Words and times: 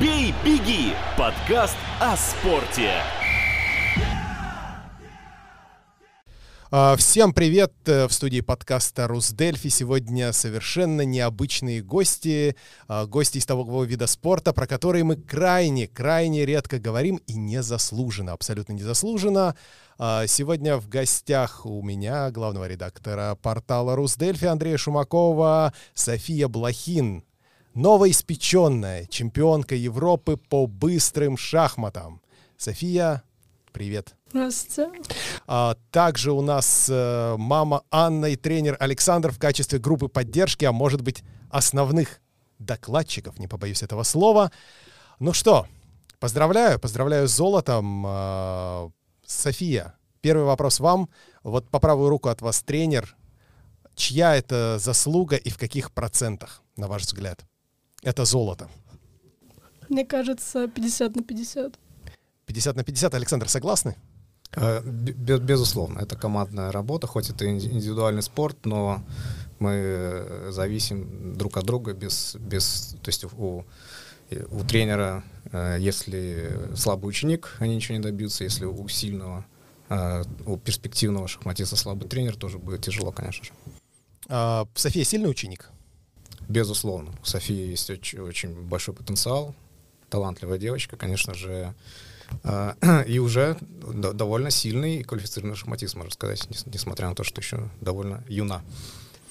«Бей, 0.00 0.34
беги»– 0.44 0.94
подкаст 1.18 1.76
о 2.00 2.16
спорте. 2.16 2.92
А, 6.70 6.96
Всем 6.96 7.32
привет! 7.32 7.72
Э, 7.86 8.08
В 8.08 8.12
студии 8.12 8.40
подкаста 8.40 9.06
«Русдельфи» 9.06 9.68
сегодня 9.68 10.32
совершенно 10.32 11.02
необычные 11.02 11.82
гости. 11.82 12.56
а, 12.88 13.06
Гости 13.06 13.38
из 13.38 13.46
того 13.46 13.84
вида 13.84 14.06
спорта, 14.06 14.52
про 14.52 14.66
которые 14.66 15.04
мы 15.04 15.16
крайне, 15.16 15.86
крайне 15.86 16.44
редко 16.46 16.78
говорим 16.80 17.20
и 17.26 17.34
незаслуженно, 17.34 18.32
абсолютно 18.32 18.72
незаслуженно. 18.72 19.54
А, 19.98 20.26
Сегодня 20.26 20.76
в 20.78 20.88
гостях 20.88 21.64
у 21.66 21.82
меня 21.82 22.30
главного 22.30 22.66
редактора 22.66 23.36
портала 23.40 23.94
«Русдельфи» 23.94 24.46
Андрея 24.46 24.76
Шумакова 24.78 25.72
София 25.94 26.48
Блохин, 26.48 27.22
новоиспеченная 27.74 29.06
чемпионка 29.06 29.74
Европы 29.74 30.36
по 30.36 30.66
быстрым 30.66 31.36
шахматам. 31.36 32.20
София, 32.56 33.22
привет! 33.72 34.14
Здравствуйте. 34.30 35.02
А, 35.46 35.76
также 35.90 36.32
у 36.32 36.40
нас 36.40 36.88
э, 36.90 37.36
мама 37.36 37.82
Анна 37.90 38.26
и 38.26 38.36
тренер 38.36 38.76
Александр 38.80 39.30
в 39.30 39.38
качестве 39.38 39.78
группы 39.78 40.08
поддержки, 40.08 40.64
а 40.64 40.72
может 40.72 41.02
быть 41.02 41.22
основных 41.50 42.20
докладчиков, 42.58 43.38
не 43.38 43.46
побоюсь 43.46 43.82
этого 43.82 44.02
слова. 44.02 44.50
Ну 45.18 45.32
что, 45.32 45.66
поздравляю, 46.18 46.80
поздравляю 46.80 47.28
с 47.28 47.32
золотом. 47.32 48.04
А, 48.06 48.90
София, 49.26 49.94
первый 50.20 50.44
вопрос 50.44 50.80
вам. 50.80 51.08
Вот 51.42 51.68
по 51.68 51.78
правую 51.78 52.08
руку 52.08 52.28
от 52.28 52.40
вас 52.40 52.62
тренер. 52.62 53.16
Чья 53.94 54.34
это 54.34 54.78
заслуга 54.80 55.36
и 55.36 55.50
в 55.50 55.58
каких 55.58 55.92
процентах, 55.92 56.62
на 56.76 56.88
ваш 56.88 57.02
взгляд? 57.02 57.44
Это 58.04 58.24
золото. 58.24 58.68
Мне 59.88 60.04
кажется, 60.04 60.68
50 60.68 61.16
на 61.16 61.22
50. 61.22 61.78
50 62.46 62.76
на 62.76 62.84
50. 62.84 63.14
Александр, 63.14 63.48
согласны? 63.48 63.96
Э, 64.56 64.82
бе- 64.84 65.38
Безусловно, 65.38 66.00
это 66.00 66.16
командная 66.16 66.70
работа, 66.72 67.06
хоть 67.06 67.30
это 67.30 67.44
инди- 67.46 67.68
индивидуальный 67.72 68.22
спорт, 68.22 68.66
но 68.66 69.02
мы 69.58 69.70
э, 69.72 70.50
зависим 70.52 71.34
друг 71.36 71.56
от 71.56 71.64
друга 71.64 71.92
без, 71.92 72.36
без 72.36 72.96
то 73.02 73.08
есть 73.08 73.24
у, 73.24 73.64
у 74.50 74.64
тренера, 74.64 75.24
э, 75.52 75.76
если 75.80 76.74
слабый 76.76 77.08
ученик, 77.08 77.56
они 77.58 77.76
ничего 77.76 77.96
не 77.96 78.02
добьются, 78.02 78.44
если 78.44 78.64
у 78.66 78.88
сильного, 78.88 79.44
у 80.46 80.56
перспективного 80.56 81.28
шахматиста 81.28 81.76
слабый 81.76 82.08
тренер, 82.08 82.36
тоже 82.36 82.58
будет 82.58 82.82
тяжело, 82.82 83.12
конечно 83.12 83.44
же. 83.44 83.52
А, 84.28 84.66
София 84.74 85.04
сильный 85.04 85.28
ученик? 85.30 85.70
Безусловно, 86.48 87.12
у 87.22 87.24
Софии 87.24 87.70
есть 87.70 87.88
очень, 87.90 88.20
очень 88.20 88.54
большой 88.54 88.94
потенциал, 88.94 89.54
талантливая 90.10 90.58
девочка, 90.58 90.96
конечно 90.96 91.34
же, 91.34 91.74
э, 92.42 93.04
и 93.08 93.18
уже 93.18 93.56
д- 93.60 94.12
довольно 94.12 94.50
сильный 94.50 94.96
и 94.96 95.02
квалифицированный 95.02 95.56
шахматист, 95.56 95.94
можно 95.96 96.12
сказать, 96.12 96.48
нес- 96.50 96.66
несмотря 96.66 97.08
на 97.08 97.14
то, 97.14 97.24
что 97.24 97.40
еще 97.40 97.68
довольно 97.80 98.22
юна. 98.28 98.62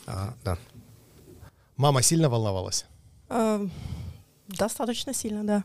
А, 0.08 0.34
да. 0.44 0.58
Мама 1.78 2.02
сильно 2.02 2.30
волновалась? 2.30 2.86
А, 3.30 3.66
Достаточно 4.48 5.14
сильно, 5.14 5.44
да. 5.46 5.64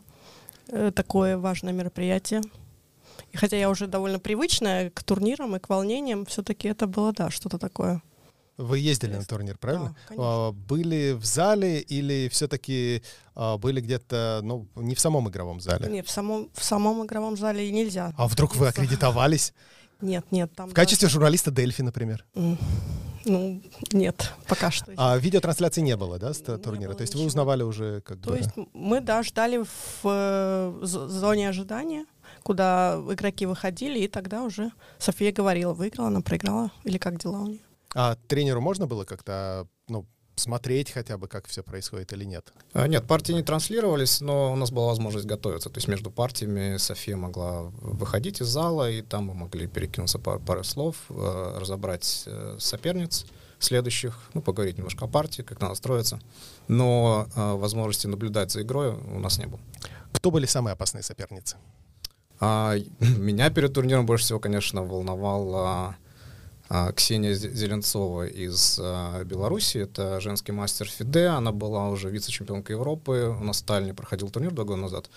Э, 0.69 0.93
Такое 0.95 1.37
важное 1.39 1.73
мероприятие. 1.73 2.43
И 3.33 3.37
хотя 3.37 3.57
я 3.57 3.69
уже 3.69 3.87
довольно 3.87 4.19
привычная 4.21 4.91
к 4.91 5.03
турнирам 5.03 5.57
и 5.57 5.59
к 5.59 5.69
волнениям, 5.69 6.25
все-таки 6.27 6.69
это 6.69 6.87
было, 6.87 7.13
да, 7.13 7.31
что-то 7.31 7.59
такое. 7.59 8.01
Вы 8.59 8.81
ездили 8.81 9.15
на 9.15 9.25
турнир, 9.25 9.57
правильно? 9.57 9.89
Да, 9.89 9.95
конечно. 10.09 10.25
А, 10.49 10.53
Были 10.53 11.13
в 11.13 11.25
зале 11.25 11.81
или 11.81 12.29
все-таки 12.29 13.03
были 13.35 13.81
где-то, 13.81 14.41
ну, 14.43 14.67
не 14.75 14.97
в 14.97 15.01
самом 15.01 15.29
игровом 15.29 15.61
зале? 15.61 15.89
Нет, 15.89 16.07
в 16.07 16.11
самом, 16.11 16.51
в 16.53 16.65
самом 16.65 17.07
игровом 17.07 17.37
зале 17.37 17.69
и 17.69 17.73
нельзя. 17.73 18.13
А 18.19 18.27
вдруг 18.27 18.57
вы 18.57 18.67
аккредитовались? 18.69 19.55
Нет, 20.01 20.25
нет, 20.33 20.53
там... 20.55 20.69
В 20.71 20.75
качестве 20.75 21.09
журналиста 21.09 21.51
Дельфи, 21.51 21.83
например? 21.83 22.25
Ну, 23.25 23.63
нет, 23.93 24.33
пока 24.49 24.71
что. 24.71 24.93
А 24.97 25.17
видеотрансляции 25.19 25.81
не 25.83 25.97
было, 25.97 26.19
да, 26.19 26.33
с 26.33 26.41
Не 26.41 26.57
турнира? 26.57 26.95
То 26.95 27.03
есть 27.03 27.15
вы 27.15 27.21
ничего. 27.21 27.29
узнавали 27.29 27.63
уже 27.63 28.01
как 28.01 28.21
То 28.21 28.31
бы... 28.31 28.37
есть 28.39 28.51
мы, 28.73 29.01
да, 29.01 29.23
ждали 29.23 29.59
в 29.59 30.01
э, 30.05 30.79
зоне 30.83 31.49
ожидания, 31.49 32.07
куда 32.43 33.01
игроки 33.11 33.47
выходили, 33.47 34.01
и 34.01 34.09
тогда 34.09 34.43
уже 34.45 34.71
София 34.99 35.33
говорила, 35.33 35.75
выиграла 35.75 36.09
она, 36.09 36.21
проиграла, 36.23 36.71
или 36.85 36.97
как 36.99 37.19
дела 37.21 37.41
у 37.41 37.47
нее. 37.49 37.61
А 38.01 38.15
тренеру 38.29 38.61
можно 38.61 38.87
было 38.87 39.03
как-то, 39.05 39.67
ну, 39.89 40.07
смотреть 40.37 40.93
хотя 40.93 41.19
бы, 41.19 41.27
как 41.27 41.49
все 41.49 41.65
происходит 41.65 42.13
или 42.13 42.23
нет? 42.23 42.53
А, 42.73 42.87
Нет, 42.87 43.09
партии 43.09 43.33
не 43.33 43.43
транслировались, 43.43 44.21
но 44.21 44.53
у 44.53 44.55
нас 44.57 44.71
была 44.71 44.87
возможность 44.87 45.27
готовиться. 45.27 45.69
То 45.69 45.79
есть 45.79 45.89
между 45.89 46.09
партиями 46.09 46.77
София 46.77 47.17
могла 47.17 47.63
выходить 47.63 48.41
из 48.41 48.47
зала, 48.47 48.89
и 48.89 49.03
там 49.03 49.25
мы 49.25 49.35
могли 49.35 49.67
перекинуться 49.67 50.21
пар- 50.21 50.39
пару 50.39 50.63
слов, 50.63 50.95
э, 51.11 51.59
разобрать 51.59 52.23
э, 52.27 52.55
соперниц 52.61 53.27
следующих, 53.59 54.17
ну, 54.33 54.43
поговорить 54.43 54.79
немножко 54.79 55.07
о 55.07 55.09
партии, 55.09 55.43
как 55.43 55.61
надо 55.61 55.75
строиться. 55.75 56.21
Но 56.69 57.27
э, 57.35 57.55
возможности 57.55 58.07
наблюдать 58.07 58.53
за 58.53 58.63
игрой 58.63 58.91
у 58.91 59.19
нас 59.19 59.39
не 59.39 59.47
было. 59.47 59.59
Кто 60.13 60.31
были 60.31 60.47
самые 60.47 60.75
опасные 60.75 61.03
соперницы? 61.03 61.57
А, 62.39 62.77
меня 63.01 63.51
перед 63.51 63.75
турниром 63.75 64.07
больше 64.07 64.27
всего, 64.27 64.39
конечно, 64.39 64.85
волновала 64.85 65.97
Ксения 66.95 67.33
Зе- 67.33 67.53
Зеленцова 67.55 68.27
из 68.27 68.79
а, 68.83 69.25
Беларуси. 69.25 69.79
Это 69.79 70.21
женский 70.21 70.53
мастер 70.53 70.87
ФИДЕ. 70.89 71.29
Она 71.29 71.51
была 71.53 71.89
уже 71.89 72.11
вице-чемпионкой 72.11 72.77
Европы. 72.77 73.35
У 73.41 73.45
нас 73.45 73.63
в 73.63 73.65
Таллине 73.65 73.95
проходил 73.95 74.29
турнир 74.31 74.53
два 74.53 74.65
года 74.65 74.83
назад. 74.83 75.09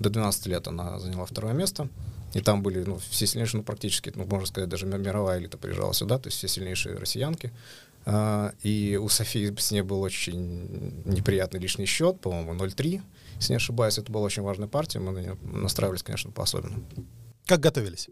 До 0.00 0.08
12 0.08 0.46
лет 0.46 0.66
она 0.66 0.98
заняла 0.98 1.26
второе 1.26 1.52
место. 1.52 1.88
И 2.32 2.40
там 2.40 2.62
были 2.62 2.82
ну, 2.82 2.98
все 3.10 3.26
сильнейшие, 3.26 3.60
ну, 3.60 3.64
практически, 3.64 4.12
ну, 4.16 4.24
можно 4.24 4.46
сказать, 4.46 4.68
даже 4.68 4.86
ми- 4.86 4.98
мировая 4.98 5.38
элита 5.38 5.56
приезжала 5.58 5.92
сюда, 5.92 6.18
то 6.18 6.28
есть 6.28 6.38
все 6.38 6.48
сильнейшие 6.48 6.96
россиянки. 6.96 7.52
А, 8.06 8.52
И 8.62 8.98
у 9.00 9.08
Софии 9.08 9.54
с 9.58 9.70
ней 9.72 9.82
был 9.82 10.00
очень 10.00 11.02
неприятный 11.04 11.60
лишний 11.60 11.86
счет, 11.86 12.20
по-моему, 12.20 12.54
0-3. 12.54 13.02
Если 13.36 13.52
не 13.52 13.56
ошибаюсь, 13.56 13.98
это 13.98 14.10
была 14.10 14.24
очень 14.24 14.42
важная 14.42 14.68
партия. 14.68 15.00
Мы 15.00 15.12
на 15.12 15.18
нее 15.18 15.36
настраивались, 15.42 16.02
конечно, 16.02 16.30
по-особенному. 16.32 16.82
Как 17.46 17.60
готовились? 17.60 18.08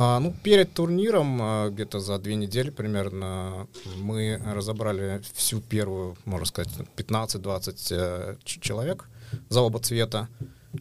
А, 0.00 0.20
ну, 0.20 0.32
перед 0.44 0.72
турниром, 0.74 1.38
а, 1.42 1.70
где-то 1.70 1.98
за 1.98 2.20
две 2.20 2.36
недели 2.36 2.70
примерно, 2.70 3.66
мы 3.96 4.40
разобрали 4.46 5.20
всю 5.34 5.60
первую, 5.60 6.16
можно 6.24 6.46
сказать, 6.46 6.72
15-20 6.96 7.88
э, 7.90 8.36
человек 8.44 9.08
за 9.48 9.60
оба 9.60 9.80
цвета. 9.80 10.28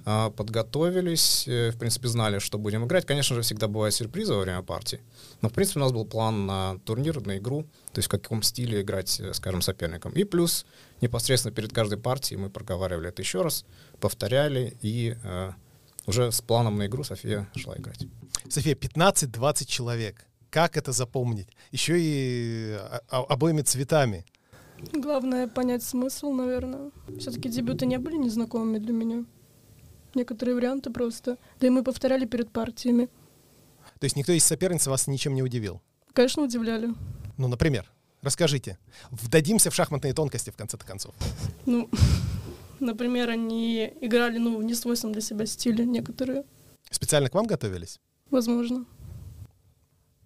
А, 0.05 0.29
Подготовились, 0.29 1.47
э, 1.47 1.71
в 1.71 1.79
принципе, 1.79 2.09
знали, 2.09 2.37
что 2.37 2.59
будем 2.59 2.85
играть. 2.85 3.07
Конечно 3.07 3.35
же, 3.35 3.41
всегда 3.41 3.67
бывают 3.67 3.95
сюрпризы 3.95 4.35
во 4.35 4.41
время 4.41 4.61
партии. 4.61 4.99
Но, 5.41 5.49
в 5.49 5.53
принципе, 5.53 5.79
у 5.79 5.83
нас 5.83 5.91
был 5.91 6.05
план 6.05 6.45
на 6.45 6.77
турнир, 6.85 7.19
на 7.25 7.39
игру, 7.39 7.63
то 7.93 7.97
есть 7.97 8.09
в 8.09 8.11
каком 8.11 8.43
стиле 8.43 8.81
играть, 8.81 9.19
э, 9.19 9.33
скажем, 9.33 9.63
соперником. 9.63 10.11
И 10.11 10.25
плюс 10.25 10.63
непосредственно 11.01 11.55
перед 11.55 11.73
каждой 11.73 11.97
партией 11.97 12.39
мы 12.39 12.51
проговаривали 12.51 13.09
это 13.09 13.23
еще 13.23 13.41
раз, 13.41 13.65
повторяли, 13.99 14.77
и 14.83 15.15
уже 16.07 16.31
с 16.31 16.41
планом 16.41 16.77
на 16.77 16.87
игру 16.87 17.03
София 17.03 17.47
шла 17.55 17.75
играть. 17.77 18.07
София, 18.49 18.75
15-20 18.75 19.65
человек. 19.65 20.25
Как 20.49 20.77
это 20.77 20.93
запомнить? 20.93 21.49
Еще 21.71 21.97
и 21.99 22.77
а, 22.79 23.01
а, 23.09 23.23
обоими 23.23 23.61
цветами. 23.61 24.25
Главное 24.93 25.47
понять 25.47 25.83
смысл, 25.83 26.31
наверное. 26.31 26.91
Все-таки 27.19 27.49
дебюты 27.49 27.85
не 27.85 27.97
были 27.97 28.15
незнакомыми 28.15 28.77
для 28.77 28.93
меня. 28.93 29.25
Некоторые 30.15 30.55
варианты 30.55 30.89
просто. 30.89 31.37
Да 31.59 31.67
и 31.67 31.69
мы 31.69 31.83
повторяли 31.83 32.25
перед 32.25 32.51
партиями. 32.51 33.09
То 33.99 34.05
есть 34.05 34.15
никто 34.15 34.31
из 34.31 34.45
соперниц 34.45 34.87
вас 34.87 35.07
ничем 35.07 35.35
не 35.35 35.43
удивил? 35.43 35.81
Конечно, 36.13 36.43
удивляли. 36.43 36.93
Ну, 37.37 37.47
например, 37.47 37.91
расскажите. 38.21 38.77
Вдадимся 39.11 39.69
в 39.69 39.75
шахматные 39.75 40.13
тонкости 40.13 40.51
в 40.51 40.55
конце-то 40.55 40.85
концов. 40.85 41.13
Ну, 41.65 41.89
например, 42.79 43.29
они 43.29 43.93
играли, 44.01 44.37
ну, 44.37 44.57
в 44.57 44.63
несвойственном 44.63 45.13
для 45.13 45.21
себя 45.21 45.45
стиле 45.45 45.85
некоторые. 45.85 46.43
Специально 46.89 47.29
к 47.29 47.35
вам 47.35 47.45
готовились? 47.45 47.99
Возможно. 48.29 48.85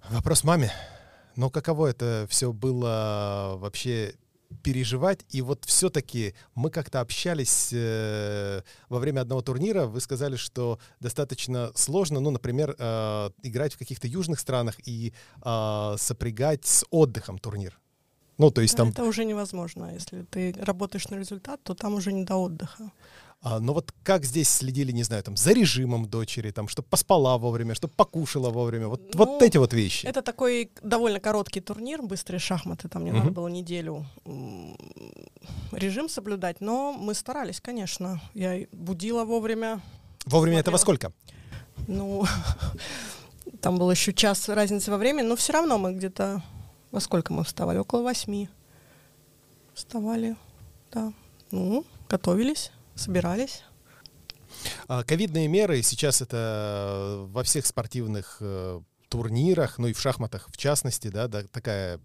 Вопрос 0.10 0.44
маме. 0.44 0.72
Но 1.36 1.50
каково 1.50 1.88
это 1.88 2.28
все 2.30 2.52
было 2.52 3.56
вообще 3.58 4.16
переживать? 4.64 5.26
И 5.30 5.42
вот 5.42 5.66
все-таки 5.66 6.34
мы 6.56 6.70
как-то 6.70 7.00
общались 7.00 7.70
э, 7.72 8.62
во 8.90 9.00
время 9.00 9.22
одного 9.22 9.42
турнира. 9.42 9.86
Вы 9.86 10.02
сказали, 10.02 10.36
что 10.36 10.80
достаточно 11.00 11.72
сложно, 11.76 12.20
ну, 12.20 12.32
например, 12.32 12.76
э, 12.78 13.30
играть 13.44 13.74
в 13.74 13.78
каких-то 13.78 14.08
южных 14.08 14.40
странах 14.40 14.76
и 14.86 15.14
э, 15.44 15.96
сопрягать 15.98 16.66
с 16.66 16.86
отдыхом 16.90 17.38
турнир. 17.40 17.80
Ну, 18.42 18.50
то 18.52 18.62
есть 18.62 18.76
там... 18.76 18.90
Это 18.90 19.04
уже 19.04 19.24
невозможно. 19.26 19.94
Если 19.94 20.24
ты 20.24 20.56
работаешь 20.66 21.08
на 21.10 21.16
результат, 21.20 21.60
то 21.64 21.76
там 21.76 21.94
уже 21.94 22.12
не 22.12 22.24
до 22.24 22.38
отдыха. 22.38 22.92
А, 23.44 23.60
но 23.60 23.74
вот 23.74 23.94
как 24.04 24.26
здесь 24.26 24.50
следили, 24.50 24.92
не 24.92 25.04
знаю, 25.04 25.22
там, 25.24 25.38
за 25.38 25.54
режимом 25.54 26.06
дочери, 26.06 26.52
там, 26.52 26.68
чтобы 26.68 26.88
поспала 26.90 27.38
вовремя, 27.38 27.76
чтобы 27.76 27.94
покушала 27.96 28.50
вовремя, 28.50 28.88
вот, 28.88 29.02
Ну, 29.16 29.26
вот 29.26 29.42
эти 29.44 29.58
вот 29.58 29.74
вещи. 29.74 30.08
Это 30.08 30.22
такой 30.24 30.72
довольно 30.84 31.20
короткий 31.20 31.62
турнир, 31.62 32.02
быстрые 32.02 32.40
шахматы, 32.40 32.88
там 32.90 33.02
мне 33.04 33.12
Мгм. 33.12 33.20
надо 33.20 33.32
было 33.32 33.48
неделю 33.48 34.06
режим 35.72 36.10
соблюдать, 36.10 36.62
но 36.62 36.94
мы 36.94 37.14
старались, 37.14 37.62
конечно. 37.62 38.20
Я 38.34 38.66
будила 38.72 39.24
вовремя, 39.24 39.82
Вовремя 40.26 40.60
это 40.60 40.72
во 40.72 40.78
смотрела. 40.78 41.12
сколько? 41.12 41.14
ну, 41.88 42.26
там 43.62 43.78
был 43.78 43.92
еще 43.92 44.14
час 44.14 44.50
разницы 44.50 44.92
во 44.92 44.98
времени, 44.98 45.26
но 45.28 45.36
все 45.36 45.54
равно 45.54 45.78
мы 45.78 45.94
где-то, 45.94 46.42
во 46.92 47.00
сколько 47.00 47.34
мы 47.34 47.44
вставали? 47.44 47.78
Около 47.78 48.04
восьми. 48.04 48.50
Вставали, 49.74 50.36
да. 50.92 51.14
Ну, 51.52 51.86
готовились, 52.10 52.72
собирались. 52.96 53.64
А, 54.88 55.04
Ковидные 55.04 55.48
меры, 55.48 55.82
сейчас 55.82 56.22
это 56.22 57.26
во 57.30 57.44
всех 57.44 57.66
спортивных 57.66 58.38
э, 58.42 58.82
турнирах, 59.10 59.78
ну 59.78 59.88
и 59.88 59.94
в 59.94 60.00
шахматах 60.00 60.48
в 60.50 60.58
частности, 60.58 61.08
да, 61.08 61.28
да, 61.28 61.44
такая 61.44 62.00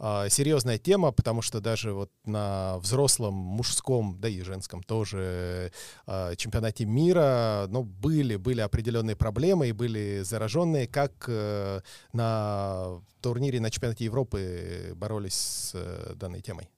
серьезная 0.00 0.78
тема, 0.78 1.10
потому 1.10 1.42
что 1.42 1.60
даже 1.60 1.92
вот 1.92 2.10
на 2.24 2.78
взрослом, 2.78 3.34
мужском, 3.34 4.16
да 4.20 4.28
и 4.28 4.42
женском 4.42 4.82
тоже 4.82 5.72
а, 6.06 6.36
чемпионате 6.36 6.84
мира, 6.84 7.66
ну, 7.68 7.82
были, 7.82 8.36
были 8.36 8.60
определенные 8.60 9.16
проблемы 9.16 9.68
и 9.68 9.72
были 9.72 10.20
зараженные, 10.22 10.86
как 10.86 11.24
э, 11.26 11.80
на 12.12 13.00
турнире 13.20 13.60
на 13.60 13.70
чемпионате 13.70 14.04
Европы 14.04 14.92
боролись 14.94 15.34
с 15.34 15.72
э, 15.74 16.14
данной 16.14 16.42
темой? 16.42 16.70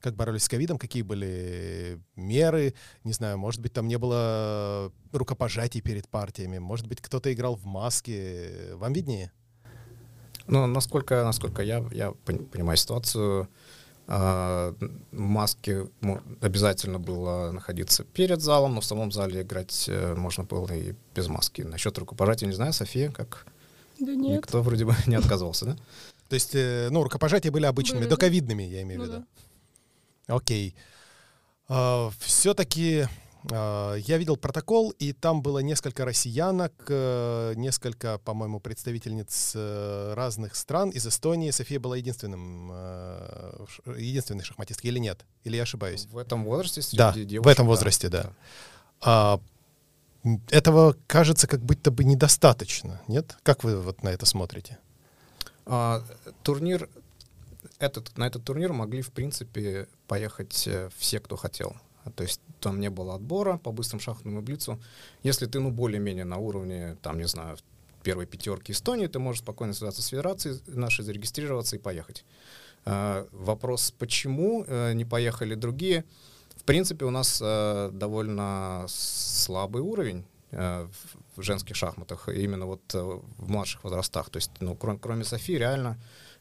Как 0.00 0.14
боролись 0.14 0.44
с 0.44 0.48
ковидом, 0.48 0.78
какие 0.78 1.02
были 1.02 2.00
меры, 2.16 2.74
не 3.04 3.12
знаю, 3.12 3.38
может 3.38 3.60
быть, 3.60 3.72
там 3.72 3.86
не 3.88 3.98
было 3.98 4.92
рукопожатий 5.12 5.82
перед 5.82 6.08
партиями, 6.08 6.58
может 6.58 6.86
быть, 6.86 7.00
кто-то 7.00 7.32
играл 7.32 7.54
в 7.56 7.64
маске, 7.64 8.74
вам 8.74 8.92
виднее? 8.92 9.32
Ну, 10.50 10.66
насколько, 10.66 11.22
насколько 11.24 11.62
я, 11.62 11.84
я 11.92 12.08
пон- 12.26 12.44
понимаю 12.46 12.76
ситуацию, 12.76 13.48
а, 14.08 14.74
в 15.12 15.18
маске 15.18 15.86
мо- 16.00 16.20
обязательно 16.40 16.98
было 16.98 17.52
находиться 17.52 18.02
перед 18.02 18.40
залом, 18.40 18.74
но 18.74 18.80
в 18.80 18.84
самом 18.84 19.12
зале 19.12 19.42
играть 19.42 19.84
э, 19.88 20.14
можно 20.16 20.42
было 20.42 20.66
и 20.72 20.94
без 21.14 21.28
маски. 21.28 21.62
Насчет 21.62 21.96
рукопожатия 21.98 22.48
не 22.48 22.54
знаю, 22.54 22.72
София, 22.72 23.10
как 23.12 23.46
Да 24.00 24.12
нет. 24.14 24.38
никто 24.38 24.62
вроде 24.62 24.84
бы 24.84 24.96
не 25.06 25.14
отказывался, 25.14 25.64
да? 25.66 25.76
То 26.28 26.34
есть, 26.34 26.54
э, 26.54 26.88
ну, 26.90 27.04
рукопожатия 27.04 27.52
были 27.52 27.66
обычными, 27.66 28.06
доковидными, 28.06 28.64
я 28.64 28.82
имею 28.82 29.00
в 29.00 29.06
Ну 29.06 29.12
виду. 29.12 29.24
Окей. 30.26 30.74
Все-таки 32.18 33.06
я 33.48 34.18
видел 34.18 34.36
протокол, 34.36 34.90
и 34.90 35.12
там 35.12 35.40
было 35.40 35.60
несколько 35.60 36.04
россиянок, 36.04 36.72
э, 36.88 37.54
несколько, 37.56 38.18
по-моему, 38.18 38.60
представительниц 38.60 39.52
э, 39.54 40.12
разных 40.14 40.54
стран. 40.54 40.90
Из 40.90 41.06
Эстонии 41.06 41.50
София 41.50 41.80
была 41.80 41.96
единственным, 41.96 42.70
э, 42.70 43.66
единственной 43.96 44.44
шахматисткой 44.44 44.90
или 44.90 44.98
нет? 44.98 45.24
Или 45.44 45.56
я 45.56 45.62
ошибаюсь? 45.62 46.06
В 46.10 46.18
этом 46.18 46.44
возрасте 46.44 46.96
Да, 46.96 47.14
девушек, 47.14 47.44
в 47.46 47.48
этом 47.48 47.66
возрасте, 47.66 48.08
да. 48.10 48.32
А, 49.00 49.40
м, 50.22 50.42
этого 50.50 50.94
кажется 51.06 51.46
как 51.46 51.60
будто 51.60 51.90
бы 51.90 52.04
недостаточно, 52.04 53.00
нет? 53.08 53.38
Как 53.42 53.64
вы 53.64 53.80
вот 53.80 54.02
на 54.02 54.10
это 54.10 54.26
смотрите? 54.26 54.76
А, 55.64 56.04
турнир, 56.42 56.90
этот, 57.78 58.18
на 58.18 58.26
этот 58.26 58.44
турнир 58.44 58.74
могли, 58.74 59.00
в 59.00 59.12
принципе, 59.12 59.88
поехать 60.06 60.68
все, 60.98 61.20
кто 61.20 61.36
хотел. 61.36 61.74
А, 62.04 62.10
То 62.10 62.22
есть 62.22 62.40
там 62.60 62.80
не 62.80 62.90
было 62.90 63.14
отбора 63.14 63.58
по 63.58 63.72
быстрым 63.72 64.00
шахматному 64.00 64.42
блицу. 64.42 64.78
Если 65.22 65.46
ты, 65.46 65.60
ну, 65.60 65.70
более-менее 65.70 66.24
на 66.24 66.36
уровне, 66.38 66.96
там, 67.02 67.18
не 67.18 67.26
знаю, 67.26 67.56
первой 68.02 68.26
пятерки 68.26 68.72
Эстонии, 68.72 69.06
ты 69.06 69.18
можешь 69.18 69.42
спокойно 69.42 69.74
связаться 69.74 70.02
с 70.02 70.06
федерацией 70.06 70.60
нашей, 70.66 71.04
зарегистрироваться 71.04 71.76
и 71.76 71.78
поехать. 71.78 72.24
А, 72.84 73.26
вопрос, 73.32 73.92
почему 73.98 74.64
э, 74.66 74.92
не 74.94 75.04
поехали 75.04 75.54
другие? 75.54 76.04
В 76.56 76.64
принципе, 76.64 77.04
у 77.04 77.10
нас 77.10 77.40
э, 77.42 77.90
довольно 77.92 78.84
слабый 78.88 79.82
уровень 79.82 80.24
э, 80.50 80.86
в- 81.36 81.42
женских 81.42 81.76
шахматах, 81.76 82.28
именно 82.28 82.66
вот 82.66 82.80
э, 82.94 83.00
в 83.38 83.50
младших 83.50 83.84
возрастах. 83.84 84.30
То 84.30 84.38
есть, 84.38 84.50
ну, 84.60 84.74
кроме, 84.76 84.98
кроме 84.98 85.24
Софии, 85.24 85.54
реально, 85.58 85.98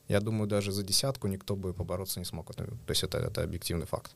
я 0.07 0.19
думаю, 0.21 0.47
даже 0.47 0.71
за 0.71 0.83
десятку 0.83 1.27
никто 1.27 1.55
бы 1.55 1.73
побороться 1.73 2.19
не 2.19 2.25
смог. 2.25 2.53
То 2.55 2.65
есть 2.87 3.03
это, 3.03 3.17
это 3.17 3.43
объективный 3.43 3.85
факт. 3.85 4.11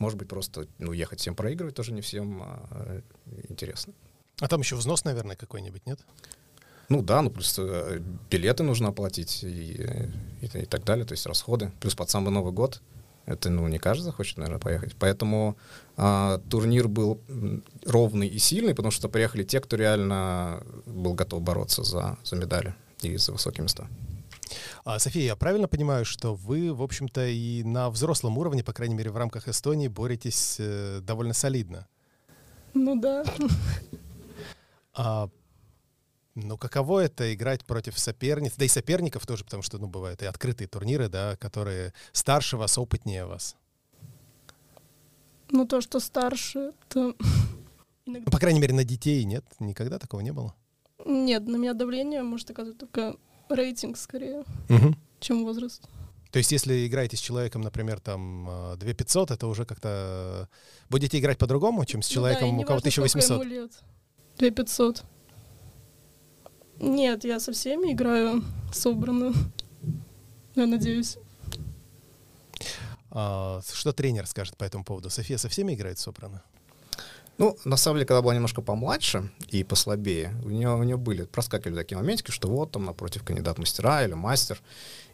Может 0.00 0.18
быть, 0.18 0.28
просто 0.28 0.66
ну, 0.78 0.92
ехать 0.92 1.20
всем 1.20 1.36
проигрывать 1.36 1.74
тоже 1.74 1.92
не 1.92 2.00
всем 2.00 2.42
а, 2.42 3.02
интересно. 3.48 3.92
А 4.40 4.48
там 4.48 4.62
еще 4.62 4.74
взнос, 4.74 5.04
наверное, 5.04 5.36
какой-нибудь, 5.36 5.84
нет? 5.84 6.00
Ну 6.88 7.02
да, 7.02 7.20
ну 7.20 7.30
плюс 7.30 7.54
э, 7.58 8.00
билеты 8.30 8.62
нужно 8.62 8.88
оплатить 8.88 9.44
и, 9.44 9.76
э, 9.78 10.08
и, 10.40 10.46
и 10.46 10.64
так 10.64 10.84
далее, 10.84 11.04
то 11.04 11.12
есть 11.12 11.26
расходы. 11.26 11.70
Плюс 11.80 11.94
под 11.94 12.08
самый 12.08 12.30
Новый 12.30 12.52
год. 12.52 12.80
Это, 13.26 13.50
ну, 13.50 13.68
не 13.68 13.78
каждый 13.78 14.04
захочет, 14.04 14.38
наверное, 14.38 14.58
поехать. 14.58 14.96
Поэтому 14.98 15.58
а, 15.96 16.38
турнир 16.48 16.88
был 16.88 17.20
ровный 17.84 18.26
и 18.26 18.38
сильный, 18.38 18.74
потому 18.74 18.90
что 18.90 19.10
приехали 19.10 19.44
те, 19.44 19.60
кто 19.60 19.76
реально 19.76 20.64
был 20.86 21.12
готов 21.12 21.42
бороться 21.42 21.84
за, 21.84 22.18
за 22.24 22.36
медали 22.36 22.74
и 23.02 23.18
за 23.18 23.32
высокие 23.32 23.62
места. 23.62 23.86
А, 24.84 24.98
София, 24.98 25.24
я 25.24 25.36
правильно 25.36 25.68
понимаю, 25.68 26.04
что 26.04 26.34
вы, 26.34 26.72
в 26.72 26.82
общем-то, 26.82 27.26
и 27.26 27.62
на 27.62 27.90
взрослом 27.90 28.38
уровне, 28.38 28.64
по 28.64 28.72
крайней 28.72 28.94
мере, 28.94 29.10
в 29.10 29.16
рамках 29.16 29.46
Эстонии, 29.48 29.88
боретесь 29.88 30.56
э, 30.58 31.00
довольно 31.02 31.34
солидно. 31.34 31.86
Ну 32.72 32.98
да. 32.98 33.24
А, 34.94 35.28
ну, 36.34 36.56
каково 36.56 37.00
это 37.00 37.32
играть 37.34 37.64
против 37.64 37.98
соперниц, 37.98 38.54
да 38.56 38.64
и 38.64 38.68
соперников 38.68 39.26
тоже, 39.26 39.44
потому 39.44 39.62
что, 39.62 39.78
ну, 39.78 39.86
бывают 39.86 40.22
и 40.22 40.26
открытые 40.26 40.68
турниры, 40.68 41.08
да, 41.08 41.36
которые 41.36 41.92
старше 42.12 42.56
вас, 42.56 42.76
опытнее 42.78 43.26
вас. 43.26 43.56
Ну 45.50 45.66
то, 45.66 45.80
что 45.80 46.00
старше, 46.00 46.72
то 46.88 47.14
Ну, 48.06 48.12
иногда... 48.14 48.30
по 48.30 48.38
крайней 48.38 48.60
мере, 48.60 48.74
на 48.74 48.84
детей 48.84 49.24
нет, 49.24 49.44
никогда 49.58 49.98
такого 49.98 50.20
не 50.20 50.32
было. 50.32 50.54
Нет, 51.04 51.46
на 51.46 51.56
меня 51.56 51.74
давление 51.74 52.22
может 52.22 52.50
оказывать 52.50 52.78
только 52.78 53.16
рейтинг 53.54 53.96
скорее, 53.96 54.44
Мгм. 54.68 54.96
чем 55.20 55.44
возраст. 55.44 55.82
То 56.30 56.38
есть, 56.38 56.52
если 56.52 56.86
играете 56.86 57.16
с 57.16 57.20
человеком, 57.20 57.62
например, 57.62 57.98
там, 57.98 58.48
э, 58.48 58.76
2500, 58.76 59.32
это 59.32 59.46
уже 59.48 59.64
как-то... 59.64 60.48
Будете 60.88 61.18
играть 61.18 61.38
по-другому, 61.38 61.84
чем 61.84 62.02
с 62.02 62.08
да, 62.08 62.14
человеком, 62.14 62.48
и 62.48 62.62
у 62.62 62.66
кого 62.66 62.78
неважно, 62.78 62.90
сколько 62.90 63.18
1800? 63.18 63.42
ему 63.42 63.50
лет. 63.50 63.72
2500. 64.38 65.04
Нет, 66.78 67.24
я 67.24 67.40
со 67.40 67.52
всеми 67.52 67.92
играю 67.92 68.42
собранно. 68.72 69.32
Я 70.54 70.66
надеюсь. 70.66 71.18
А, 73.10 73.60
что 73.72 73.92
тренер 73.92 74.26
скажет 74.26 74.56
по 74.56 74.64
этому 74.64 74.84
поводу? 74.84 75.10
София 75.10 75.36
со 75.36 75.48
всеми 75.48 75.74
играет 75.74 75.98
собрано? 75.98 76.42
Ну, 77.38 77.56
на 77.64 77.76
самом 77.76 77.96
деле, 77.96 78.06
когда 78.06 78.20
была 78.20 78.34
немножко 78.34 78.60
помладше 78.60 79.30
и 79.48 79.64
послабее, 79.64 80.34
у 80.44 80.50
нее, 80.50 80.74
у 80.74 80.82
нее 80.82 80.96
были, 80.98 81.24
проскакивали 81.24 81.74
такие 81.74 81.96
моментики, 81.96 82.30
что 82.30 82.48
вот 82.48 82.72
там 82.72 82.84
напротив 82.84 83.24
кандидат 83.24 83.58
мастера 83.58 84.04
или 84.04 84.12
мастер. 84.12 84.60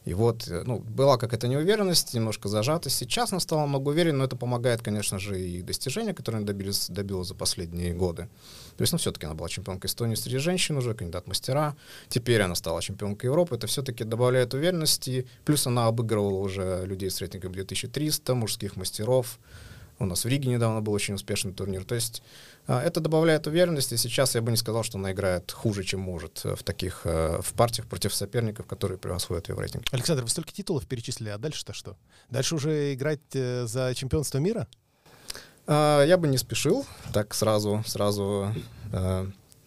И 0.07 0.15
вот, 0.15 0.47
э, 0.49 0.63
ну, 0.65 0.79
была 0.79 1.19
какая-то 1.19 1.49
неуверенность, 1.49 2.15
немножко 2.15 2.49
зажатость. 2.49 2.97
Сейчас 2.97 3.33
она 3.33 3.41
стала 3.41 3.67
много 3.67 3.89
увереннее, 3.89 4.19
но 4.19 4.25
это 4.25 4.37
помогает, 4.37 4.81
конечно 4.81 5.19
же, 5.19 5.41
и 5.41 5.63
достижения, 5.63 6.15
которые 6.15 6.39
она 6.39 6.47
добилась 6.47 7.29
за 7.29 7.35
последние 7.35 7.93
годы. 7.93 8.29
То 8.77 8.83
есть, 8.83 8.93
ну, 8.93 8.99
все-таки 8.99 9.27
она 9.27 9.35
была 9.35 9.49
чемпионкой 9.49 9.89
Эстонии 9.89 10.15
среди 10.15 10.39
женщин 10.39 10.77
уже, 10.77 10.95
кандидат 10.95 11.27
мастера. 11.27 11.77
Теперь 12.09 12.41
она 12.43 12.55
стала 12.55 12.81
чемпионкой 12.83 13.29
Европы. 13.29 13.57
Это 13.57 13.67
все-таки 13.67 14.05
добавляет 14.05 14.55
уверенности. 14.55 15.27
Плюс 15.45 15.67
она 15.67 15.89
обыгрывала 15.89 16.39
уже 16.39 16.85
людей 16.87 17.11
с 17.11 17.21
рейтингом 17.21 17.51
2300, 17.53 18.35
мужских 18.37 18.77
мастеров. 18.77 19.41
У 19.99 20.05
нас 20.05 20.25
в 20.25 20.29
Риге 20.29 20.51
недавно 20.51 20.81
был 20.83 20.93
очень 20.93 21.15
успешный 21.15 21.53
турнир. 21.53 21.85
То 21.85 21.95
есть 21.95 22.23
а, 22.67 22.83
это 22.83 23.01
добавляет 23.01 23.47
уверенности. 23.47 23.97
Сейчас 23.97 24.35
я 24.35 24.43
бы 24.43 24.51
не 24.51 24.57
сказал, 24.57 24.83
что 24.83 24.99
она 24.99 25.13
играет 25.13 25.53
хуже, 25.53 25.85
чем 25.85 26.01
может 26.01 26.43
э, 26.45 26.55
в 26.55 26.63
таких 26.63 27.03
э, 27.05 27.41
в 27.41 27.55
партиях 27.55 27.87
против 27.87 28.15
соперников, 28.15 28.67
которые 28.67 28.99
превосходят 28.99 29.49
ее 29.49 29.55
в 29.55 29.61
рейтинге. 29.61 29.87
Александр, 29.93 30.23
вы 30.23 30.29
столько 30.29 30.53
титулов 30.53 30.87
перечислили, 30.87 31.31
а 31.31 31.39
дальше-то 31.39 31.73
что? 31.73 31.97
Дальше 32.29 32.57
уже 32.57 32.93
играть 32.93 33.21
э, 33.35 33.67
за 33.67 33.95
чемпионство 33.95 34.39
мира? 34.39 34.69
А, 35.67 36.05
Я 36.05 36.19
бы 36.19 36.29
не 36.29 36.39
спешил 36.39 36.85
так 37.13 37.35
сразу, 37.35 37.83
сразу 37.87 38.53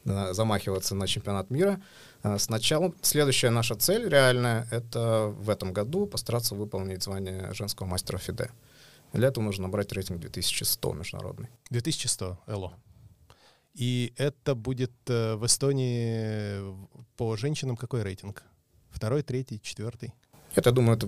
замахиваться 0.05 0.95
на 0.95 1.07
чемпионат 1.07 1.49
мира. 1.49 1.81
А, 2.23 2.37
Сначала 2.37 2.93
следующая 3.01 3.49
наша 3.49 3.75
цель 3.75 4.07
реальная— 4.07 4.67
это 4.71 5.33
в 5.37 5.49
этом 5.49 5.73
году 5.73 6.05
постараться 6.05 6.55
выполнить 6.55 7.03
звание 7.03 7.53
женского 7.53 7.87
мастера 7.87 8.17
ФИДЕ. 8.17 8.51
Для 9.13 9.29
этого 9.29 9.43
нужно 9.43 9.63
набрать 9.63 9.91
рейтинг 9.91 10.19
2100 10.19 10.93
международный. 10.93 11.49
2100, 11.69 12.39
ЭЛО. 12.47 12.73
И 13.73 14.13
это 14.17 14.55
будет 14.55 14.91
э, 15.07 15.35
в 15.35 15.45
Эстонии 15.45 16.75
по 17.17 17.37
женщинам 17.37 17.77
какой 17.77 18.03
рейтинг? 18.03 18.43
Второй, 18.89 19.21
третий, 19.23 19.61
четвертый? 19.61 20.13
Нет, 20.55 20.65
я 20.65 20.71
думаю, 20.71 20.97
это 20.97 21.07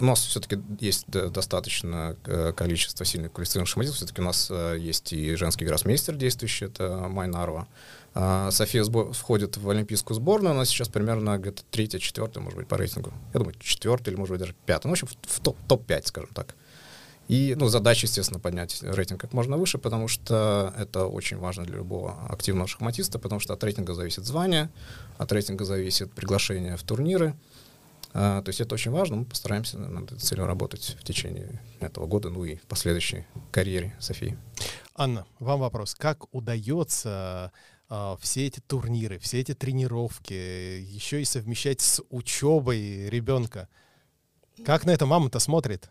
у 0.00 0.04
нас 0.04 0.24
все-таки 0.24 0.60
есть 0.80 1.06
достаточно 1.08 2.16
э, 2.24 2.52
количество 2.52 3.04
сильных 3.04 3.32
квалифицированных 3.32 3.68
шахматистов. 3.68 3.98
Все-таки 3.98 4.20
у 4.20 4.24
нас 4.24 4.48
э, 4.50 4.76
есть 4.78 5.12
и 5.12 5.36
женский 5.36 5.64
гроссмейстер 5.64 6.16
действующий, 6.16 6.64
это 6.64 7.06
Майнарова. 7.08 7.68
А 8.14 8.50
София 8.50 8.84
входит 8.84 9.56
в 9.56 9.70
олимпийскую 9.70 10.16
сборную, 10.16 10.52
она 10.52 10.64
сейчас 10.64 10.88
примерно 10.88 11.38
где-то 11.38 11.62
третья, 11.70 11.98
четвертая, 11.98 12.42
может 12.42 12.58
быть, 12.58 12.66
по 12.66 12.76
рейтингу. 12.76 13.12
Я 13.32 13.38
думаю, 13.38 13.54
четвертая 13.60 14.12
или, 14.12 14.18
может 14.18 14.32
быть, 14.32 14.40
даже 14.40 14.54
пятая. 14.66 14.88
Ну, 14.90 14.96
в 14.96 15.02
общем, 15.02 15.08
в 15.22 15.40
топ-5, 15.40 15.66
топ 15.68 16.06
скажем 16.06 16.30
так. 16.34 16.56
И, 17.28 17.54
ну, 17.56 17.68
задача, 17.68 18.06
естественно, 18.06 18.40
поднять 18.40 18.82
рейтинг 18.82 19.20
как 19.20 19.32
можно 19.32 19.56
выше, 19.56 19.78
потому 19.78 20.08
что 20.08 20.74
это 20.76 21.06
очень 21.06 21.38
важно 21.38 21.64
для 21.64 21.76
любого 21.76 22.26
активного 22.28 22.68
шахматиста, 22.68 23.18
потому 23.18 23.40
что 23.40 23.54
от 23.54 23.64
рейтинга 23.64 23.94
зависит 23.94 24.24
звание, 24.24 24.70
от 25.18 25.32
рейтинга 25.32 25.64
зависит 25.64 26.12
приглашение 26.12 26.76
в 26.76 26.82
турниры. 26.82 27.34
А, 28.14 28.42
то 28.42 28.50
есть 28.50 28.60
это 28.60 28.74
очень 28.74 28.90
важно, 28.90 29.16
мы 29.16 29.24
постараемся 29.24 29.78
над 29.78 30.12
этой 30.12 30.20
целью 30.20 30.46
работать 30.46 30.96
в 31.00 31.04
течение 31.04 31.62
этого 31.80 32.06
года, 32.06 32.28
ну 32.28 32.44
и 32.44 32.56
в 32.56 32.62
последующей 32.62 33.24
карьере 33.50 33.96
Софии. 34.00 34.36
Анна, 34.94 35.24
вам 35.38 35.60
вопрос. 35.60 35.94
Как 35.94 36.32
удается 36.34 37.52
а, 37.88 38.16
все 38.20 38.46
эти 38.46 38.60
турниры, 38.60 39.18
все 39.18 39.40
эти 39.40 39.54
тренировки, 39.54 40.34
еще 40.34 41.22
и 41.22 41.24
совмещать 41.24 41.80
с 41.80 42.02
учебой 42.10 43.08
ребенка? 43.08 43.68
Как 44.64 44.84
на 44.84 44.90
это 44.90 45.06
мама-то 45.06 45.38
смотрит? 45.38 45.90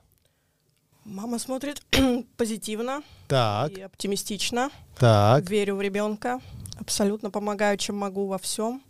Мама 1.06 1.40
смотрит 1.40 1.84
позитивно 2.38 3.02
так. 3.28 3.72
и 3.72 3.82
оптимистично. 3.82 4.70
Так. 4.98 5.50
Верю 5.50 5.76
в 5.76 5.82
ребенка. 5.82 6.40
Абсолютно 6.80 7.32
помогаю, 7.32 7.78
чем 7.78 7.98
могу 7.98 8.28
во 8.28 8.38
всем. 8.38 8.84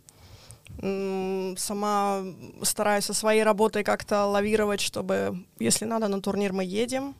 Сама 0.78 2.22
стараюсь 2.62 3.04
со 3.04 3.14
своей 3.14 3.42
работой 3.42 3.82
как-то 3.82 4.26
лавировать, 4.26 4.80
чтобы, 4.80 5.44
если 5.58 5.84
надо, 5.84 6.08
на 6.08 6.20
турнир 6.20 6.52
мы 6.52 6.64
едем. 6.64 7.14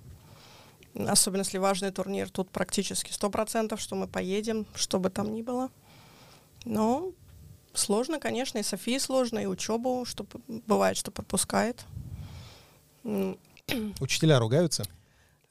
Особенно 0.95 1.41
если 1.41 1.59
важный 1.59 1.91
турнир, 1.91 2.29
тут 2.31 2.51
практически 2.51 3.13
сто 3.13 3.31
процентов, 3.31 3.81
что 3.81 3.95
мы 3.95 4.07
поедем, 4.07 4.67
что 4.75 4.99
бы 4.99 5.09
там 5.09 5.33
ни 5.33 5.41
было. 5.41 5.71
Но 6.65 7.13
сложно, 7.73 8.21
конечно, 8.21 8.59
и 8.59 8.63
Софии 8.63 8.99
сложно, 8.99 9.39
и 9.39 9.47
учебу, 9.47 10.05
что 10.05 10.27
бывает, 10.67 10.99
что 10.99 11.11
пропускает. 11.11 11.85
Учителя 14.01 14.39
ругаются? 14.39 14.85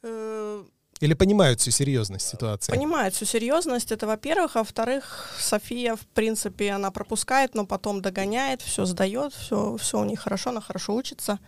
Э, 0.04 0.64
Или 1.00 1.14
понимают 1.14 1.60
всю 1.60 1.72
серьезность 1.72 2.28
ситуации? 2.28 2.72
Понимают 2.72 3.16
всю 3.16 3.26
серьезность, 3.26 3.92
это 3.92 4.08
во-первых. 4.08 4.56
А 4.56 4.60
во-вторых, 4.60 5.34
София, 5.40 5.96
в 5.96 6.06
принципе, 6.08 6.72
она 6.72 6.92
пропускает, 6.92 7.56
но 7.56 7.66
потом 7.66 8.02
догоняет, 8.02 8.62
все 8.62 8.86
сдает, 8.86 9.34
все, 9.34 9.78
все 9.78 10.00
у 10.00 10.06
нее 10.06 10.18
хорошо, 10.18 10.50
она 10.50 10.62
хорошо 10.62 10.96
учится. 10.96 11.40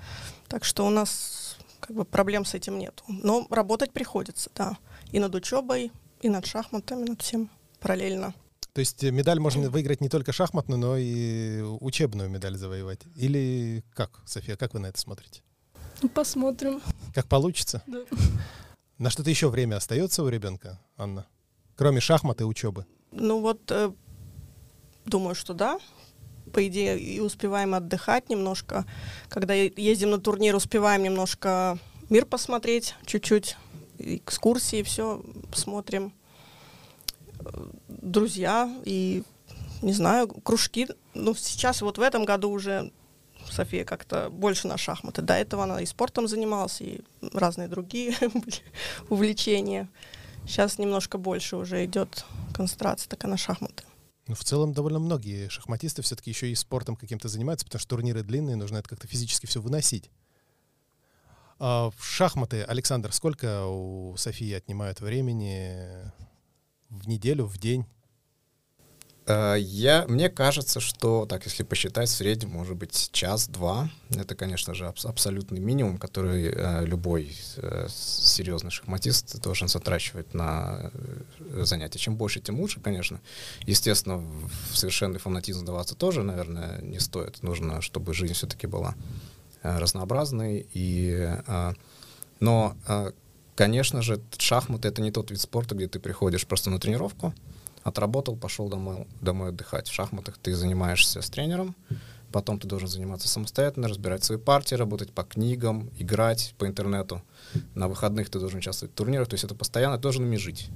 Так 0.47 0.63
что 0.63 0.85
у 0.85 0.89
нас 0.89 1.57
как 1.79 1.95
бы 1.95 2.05
проблем 2.05 2.45
с 2.45 2.53
этим 2.53 2.77
нет. 2.77 3.03
Но 3.07 3.45
работать 3.49 3.91
приходится, 3.91 4.49
да. 4.55 4.77
И 5.11 5.19
над 5.19 5.35
учебой, 5.35 5.91
и 6.21 6.29
над 6.29 6.45
шахматами, 6.45 7.09
над 7.09 7.21
всем 7.21 7.49
параллельно. 7.79 8.33
То 8.73 8.79
есть 8.79 9.03
медаль 9.03 9.39
можно 9.39 9.69
выиграть 9.69 10.01
не 10.01 10.09
только 10.09 10.31
шахматную, 10.31 10.79
но 10.79 10.97
и 10.97 11.61
учебную 11.61 12.29
медаль 12.29 12.57
завоевать? 12.57 13.01
Или 13.15 13.83
как, 13.93 14.21
София, 14.25 14.55
как 14.55 14.73
вы 14.73 14.79
на 14.79 14.87
это 14.87 14.99
смотрите? 14.99 15.41
Ну, 16.03 16.09
посмотрим. 16.09 16.81
Как 17.15 17.27
получится? 17.27 17.81
Да. 17.87 17.99
На 18.97 19.09
что-то 19.09 19.29
еще 19.29 19.47
время 19.47 19.77
остается 19.77 20.21
у 20.21 20.27
ребенка, 20.27 20.77
Анна? 20.97 21.25
Кроме 21.77 22.01
шахмат 22.01 22.41
и 22.41 22.43
учебы? 22.43 22.85
Ну 23.11 23.39
вот, 23.39 23.71
э, 23.71 23.93
думаю, 25.05 25.33
что 25.33 25.53
да. 25.53 25.79
По 26.51 26.67
идее, 26.67 26.99
и 26.99 27.21
успеваем 27.21 27.73
отдыхать 27.73 28.29
немножко. 28.29 28.85
Когда 29.29 29.53
ездим 29.53 30.11
на 30.11 30.19
турнир, 30.19 30.57
успеваем 30.57 31.03
немножко 31.03 31.79
мир 32.09 32.25
посмотреть, 32.25 32.95
чуть-чуть, 33.05 33.55
экскурсии, 33.97 34.83
все 34.83 35.23
смотрим. 35.53 36.11
Друзья 37.87 38.69
и, 38.83 39.23
не 39.81 39.93
знаю, 39.93 40.27
кружки. 40.27 40.89
Ну, 41.13 41.33
сейчас 41.33 41.81
вот 41.81 41.97
в 41.97 42.01
этом 42.01 42.25
году 42.25 42.49
уже 42.49 42.91
София 43.53 43.85
как-то 43.85 44.29
больше 44.29 44.67
на 44.67 44.77
шахматы. 44.77 45.21
До 45.21 45.33
этого 45.33 45.63
она 45.63 45.81
и 45.81 45.85
спортом 45.85 46.27
занималась, 46.27 46.81
и 46.81 47.01
разные 47.33 47.67
другие 47.67 48.15
увлечения. 49.09 49.89
Сейчас 50.45 50.77
немножко 50.77 51.17
больше 51.17 51.55
уже 51.55 51.85
идет 51.85 52.25
концентрация 52.53 53.09
такая 53.09 53.29
на 53.31 53.37
шахматы. 53.37 53.83
Ну, 54.27 54.35
в 54.35 54.43
целом 54.43 54.73
довольно 54.73 54.99
многие 54.99 55.49
шахматисты 55.49 56.01
все-таки 56.01 56.29
еще 56.29 56.49
и 56.49 56.55
спортом 56.55 56.95
каким-то 56.95 57.27
занимаются, 57.27 57.65
потому 57.65 57.79
что 57.79 57.89
турниры 57.89 58.23
длинные, 58.23 58.55
нужно 58.55 58.77
это 58.77 58.89
как-то 58.89 59.07
физически 59.07 59.45
все 59.45 59.61
выносить. 59.61 60.09
А 61.59 61.91
в 61.91 62.03
шахматы, 62.03 62.63
Александр, 62.63 63.11
сколько 63.11 63.65
у 63.65 64.15
Софии 64.17 64.53
отнимают 64.53 65.01
времени 65.01 66.11
в 66.89 67.07
неделю, 67.07 67.45
в 67.45 67.57
день? 67.57 67.85
Э, 69.25 69.55
я, 69.57 70.05
мне 70.07 70.29
кажется, 70.29 70.79
что, 70.79 71.25
так, 71.25 71.45
если 71.45 71.63
посчитать, 71.63 72.09
в 72.09 72.13
среднем, 72.13 72.49
может 72.49 72.75
быть, 72.75 73.09
час-два. 73.11 73.89
Это, 74.09 74.35
конечно 74.35 74.73
же, 74.73 74.87
аб- 74.87 75.05
абсолютный 75.05 75.59
минимум, 75.59 75.97
который 75.97 76.51
э, 76.53 76.85
любой 76.85 77.35
э, 77.57 77.87
серьезный 77.89 78.71
шахматист 78.71 79.39
должен 79.41 79.67
затрачивать 79.67 80.33
на 80.33 80.91
э, 81.39 81.63
занятия. 81.63 81.99
Чем 81.99 82.15
больше, 82.15 82.41
тем 82.41 82.59
лучше, 82.59 82.79
конечно. 82.81 83.21
Естественно, 83.65 84.17
в 84.17 84.77
совершенный 84.77 85.19
фанатизм 85.19 85.61
сдаваться 85.61 85.95
тоже, 85.95 86.23
наверное, 86.23 86.81
не 86.81 86.99
стоит. 86.99 87.43
Нужно, 87.43 87.81
чтобы 87.81 88.13
жизнь 88.13 88.33
все-таки 88.33 88.67
была 88.67 88.95
э, 89.61 89.77
разнообразной. 89.77 90.67
И, 90.73 91.33
э, 91.47 91.73
но, 92.41 92.75
э, 92.87 93.11
конечно 93.55 94.01
же, 94.01 94.19
шахматы— 94.37 94.87
это 94.89 95.01
не 95.01 95.11
тот 95.11 95.31
вид 95.31 95.39
спорта, 95.39 95.75
где 95.75 95.87
ты 95.87 95.99
приходишь 95.99 96.45
просто 96.45 96.69
на 96.69 96.79
тренировку, 96.79 97.33
Отработал, 97.83 98.35
пошел 98.37 98.69
домой, 98.69 99.07
домой 99.21 99.49
отдыхать. 99.49 99.87
В 99.87 99.93
шахматах 99.93 100.37
ты 100.37 100.55
занимаешься 100.55 101.21
с 101.21 101.29
тренером, 101.29 101.75
потом 102.31 102.59
ты 102.59 102.67
должен 102.67 102.87
заниматься 102.87 103.27
самостоятельно, 103.27 103.87
разбирать 103.87 104.23
свои 104.23 104.37
партии, 104.37 104.75
работать 104.75 105.11
по 105.11 105.23
книгам, 105.23 105.89
играть 105.97 106.55
по 106.57 106.65
интернету. 106.65 107.21
На 107.75 107.87
выходных 107.87 108.29
ты 108.29 108.39
должен 108.39 108.59
участвовать 108.59 108.93
в 108.93 108.95
турнирах, 108.95 109.27
то 109.27 109.33
есть 109.33 109.43
это 109.43 109.55
постоянно, 109.55 109.97
ты 109.97 110.03
должен 110.03 110.23
ими 110.23 110.37
жить. 110.37 110.69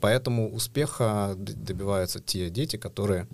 Поэтому 0.00 0.52
успеха 0.52 1.34
добиваются 1.36 2.20
те 2.20 2.50
дети, 2.50 2.76
которые, 2.76 3.28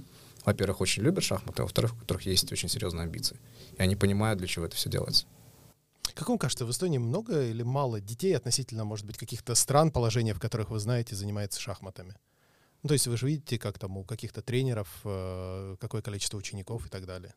во-первых, 0.44 0.80
очень 0.80 1.02
любят 1.02 1.24
шахматы, 1.24 1.62
а 1.62 1.64
во-вторых, 1.64 1.94
у 1.94 1.98
которых 1.98 2.26
есть 2.26 2.50
очень 2.52 2.68
серьезные 2.68 3.04
амбиции. 3.04 3.38
И 3.78 3.82
они 3.82 3.96
понимают, 3.96 4.38
для 4.38 4.48
чего 4.48 4.66
это 4.66 4.76
все 4.76 4.90
делается. 4.90 5.26
Как 6.14 6.28
вам 6.28 6.38
кажется, 6.38 6.64
в 6.64 6.70
Эстонии 6.70 6.98
много 6.98 7.44
или 7.44 7.62
мало 7.62 8.00
детей 8.00 8.36
относительно, 8.36 8.84
может 8.84 9.06
быть, 9.06 9.18
каких-то 9.18 9.54
стран, 9.54 9.90
положения, 9.90 10.34
в 10.34 10.40
которых 10.40 10.70
вы 10.70 10.78
знаете, 10.78 11.14
занимается 11.14 11.60
шахматами? 11.60 12.14
Ну, 12.82 12.88
то 12.88 12.92
есть 12.92 13.06
вы 13.06 13.16
же 13.16 13.26
видите, 13.26 13.58
как 13.58 13.78
там 13.78 13.96
у 13.96 14.04
каких-то 14.04 14.42
тренеров, 14.42 14.88
э, 15.04 15.76
какое 15.80 16.02
количество 16.02 16.38
учеников 16.38 16.86
и 16.86 16.88
так 16.88 17.06
далее. 17.06 17.34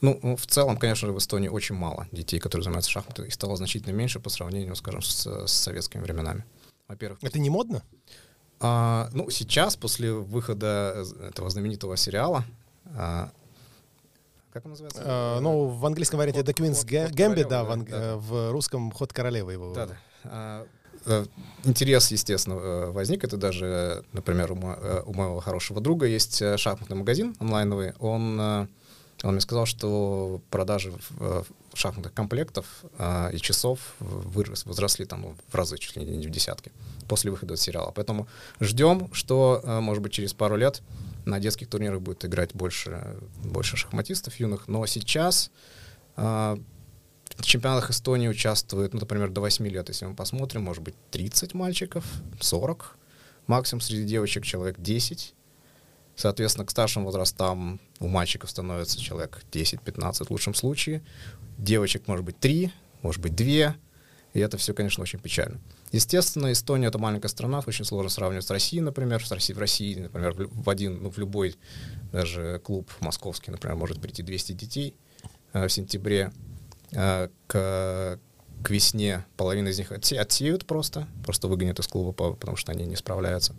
Ну, 0.00 0.18
ну, 0.22 0.36
в 0.36 0.46
целом, 0.46 0.76
конечно 0.76 1.06
же, 1.06 1.12
в 1.12 1.18
Эстонии 1.18 1.48
очень 1.48 1.74
мало 1.74 2.08
детей, 2.10 2.40
которые 2.40 2.64
занимаются 2.64 2.90
шахматами. 2.90 3.28
Их 3.28 3.34
стало 3.34 3.56
значительно 3.56 3.92
меньше 3.92 4.18
по 4.18 4.30
сравнению, 4.30 4.74
скажем, 4.74 5.02
с, 5.02 5.46
с 5.46 5.52
советскими 5.52 6.02
временами. 6.02 6.44
Во-первых... 6.88 7.22
Это 7.22 7.38
не 7.38 7.50
модно? 7.50 7.82
А, 8.60 9.08
ну, 9.12 9.30
сейчас, 9.30 9.76
после 9.76 10.12
выхода 10.12 11.04
этого 11.20 11.48
знаменитого 11.48 11.96
сериала, 11.96 12.44
а, 12.96 13.30
как 14.52 14.64
он 14.64 14.72
называется? 14.72 15.02
А, 15.04 15.40
ну, 15.40 15.68
в 15.68 15.86
английском 15.86 16.18
варианте 16.18 16.40
The 16.40 16.54
Queen's 16.54 16.84
Gambit, 16.84 17.48
да, 17.48 17.64
в, 17.64 17.84
да, 17.84 18.16
в 18.16 18.50
русском 18.50 18.90
Ход 18.90 19.12
королевы 19.12 19.52
его. 19.52 19.72
Да, 19.72 19.86
да. 19.86 19.96
А, 20.24 20.66
Э, 20.66 20.81
интерес, 21.64 22.10
естественно, 22.10 22.54
э, 22.54 22.90
возник. 22.90 23.24
Это 23.24 23.36
даже, 23.36 24.04
например, 24.12 24.52
у, 24.52 24.56
мо, 24.56 24.78
э, 24.80 25.02
у 25.04 25.12
моего 25.12 25.40
хорошего 25.40 25.80
друга 25.80 26.06
есть 26.06 26.42
шахматный 26.58 26.96
магазин 26.96 27.34
онлайновый. 27.38 27.92
Он, 27.98 28.38
он 28.40 28.68
мне 29.22 29.40
сказал, 29.40 29.66
что 29.66 30.40
продажи 30.50 30.92
шахматных 31.74 32.12
комплектов 32.12 32.66
и 33.32 33.38
часов 33.38 33.94
вырос, 33.98 34.66
возросли 34.66 35.04
там 35.04 35.36
в 35.48 35.54
разы, 35.54 35.78
чуть 35.78 35.96
ли 35.96 36.04
не 36.04 36.26
в 36.26 36.30
десятки 36.30 36.70
после 37.08 37.30
выхода 37.30 37.56
сериала. 37.56 37.92
Поэтому 37.94 38.26
ждем, 38.60 39.08
что, 39.12 39.62
может 39.64 40.02
быть, 40.02 40.12
через 40.12 40.34
пару 40.34 40.56
лет 40.56 40.82
на 41.24 41.40
детских 41.40 41.68
турнирах 41.68 42.00
будет 42.00 42.24
играть 42.24 42.54
больше, 42.54 43.16
больше 43.44 43.76
шахматистов 43.76 44.38
юных. 44.40 44.68
Но 44.68 44.84
сейчас 44.86 45.50
в 47.36 47.44
чемпионатах 47.44 47.90
Эстонии 47.90 48.28
участвует, 48.28 48.92
ну, 48.94 49.00
например, 49.00 49.30
до 49.30 49.40
8 49.40 49.66
лет, 49.68 49.88
если 49.88 50.06
мы 50.06 50.14
посмотрим, 50.14 50.62
может 50.62 50.82
быть, 50.82 50.94
30 51.10 51.54
мальчиков, 51.54 52.04
40. 52.40 52.96
Максимум 53.46 53.80
среди 53.80 54.04
девочек 54.04 54.44
человек 54.44 54.78
10. 54.78 55.34
Соответственно, 56.14 56.66
к 56.66 56.70
старшим 56.70 57.04
возрастам 57.04 57.80
у 57.98 58.08
мальчиков 58.08 58.50
становится 58.50 59.00
человек 59.00 59.42
10-15 59.50 60.26
в 60.26 60.30
лучшем 60.30 60.54
случае. 60.54 61.02
Девочек 61.58 62.06
может 62.06 62.24
быть 62.24 62.38
3, 62.38 62.72
может 63.02 63.20
быть 63.20 63.34
2. 63.34 63.74
И 64.34 64.40
это 64.40 64.56
все, 64.56 64.72
конечно, 64.72 65.02
очень 65.02 65.18
печально. 65.18 65.60
Естественно, 65.90 66.50
Эстония— 66.52 66.86
это 66.88 66.98
маленькая 66.98 67.28
страна, 67.28 67.62
очень 67.66 67.84
сложно 67.84 68.08
сравнивать 68.08 68.46
с 68.46 68.50
Россией, 68.50 68.80
например. 68.80 69.22
В 69.22 69.30
России, 69.30 69.52
в 69.52 69.58
России 69.58 69.94
например, 70.00 70.34
в 70.38 70.70
один, 70.70 71.02
ну, 71.02 71.10
в 71.10 71.18
любой 71.18 71.56
даже 72.12 72.60
клуб 72.64 72.90
московский, 73.00 73.50
например, 73.50 73.76
может 73.76 74.00
прийти 74.00 74.22
200 74.22 74.52
детей 74.52 74.94
э, 75.52 75.66
в 75.66 75.72
сентябре 75.72 76.32
к, 76.92 78.18
к 78.62 78.70
весне 78.70 79.24
половина 79.36 79.68
из 79.68 79.78
них 79.78 79.92
отсе, 79.92 80.18
отсеют 80.18 80.66
просто, 80.66 81.08
просто 81.24 81.48
выгонят 81.48 81.78
из 81.78 81.86
клуба, 81.86 82.12
потому 82.12 82.56
что 82.56 82.72
они 82.72 82.84
не 82.84 82.96
справляются. 82.96 83.54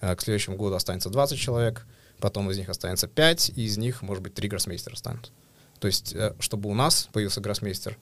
Э, 0.00 0.14
к 0.16 0.22
следующему 0.22 0.56
году 0.56 0.74
останется 0.74 1.10
20 1.10 1.38
человек, 1.38 1.86
потом 2.18 2.50
из 2.50 2.58
них 2.58 2.68
останется 2.68 3.06
5, 3.06 3.52
и 3.56 3.64
из 3.64 3.78
них, 3.78 4.02
может 4.02 4.22
быть, 4.22 4.34
3 4.34 4.48
гроссмейстера 4.48 4.96
станут. 4.96 5.32
То 5.78 5.86
есть, 5.86 6.14
э, 6.14 6.34
чтобы 6.40 6.68
у 6.68 6.74
нас 6.74 7.08
появился 7.12 7.40
гроссмейстер, 7.40 7.96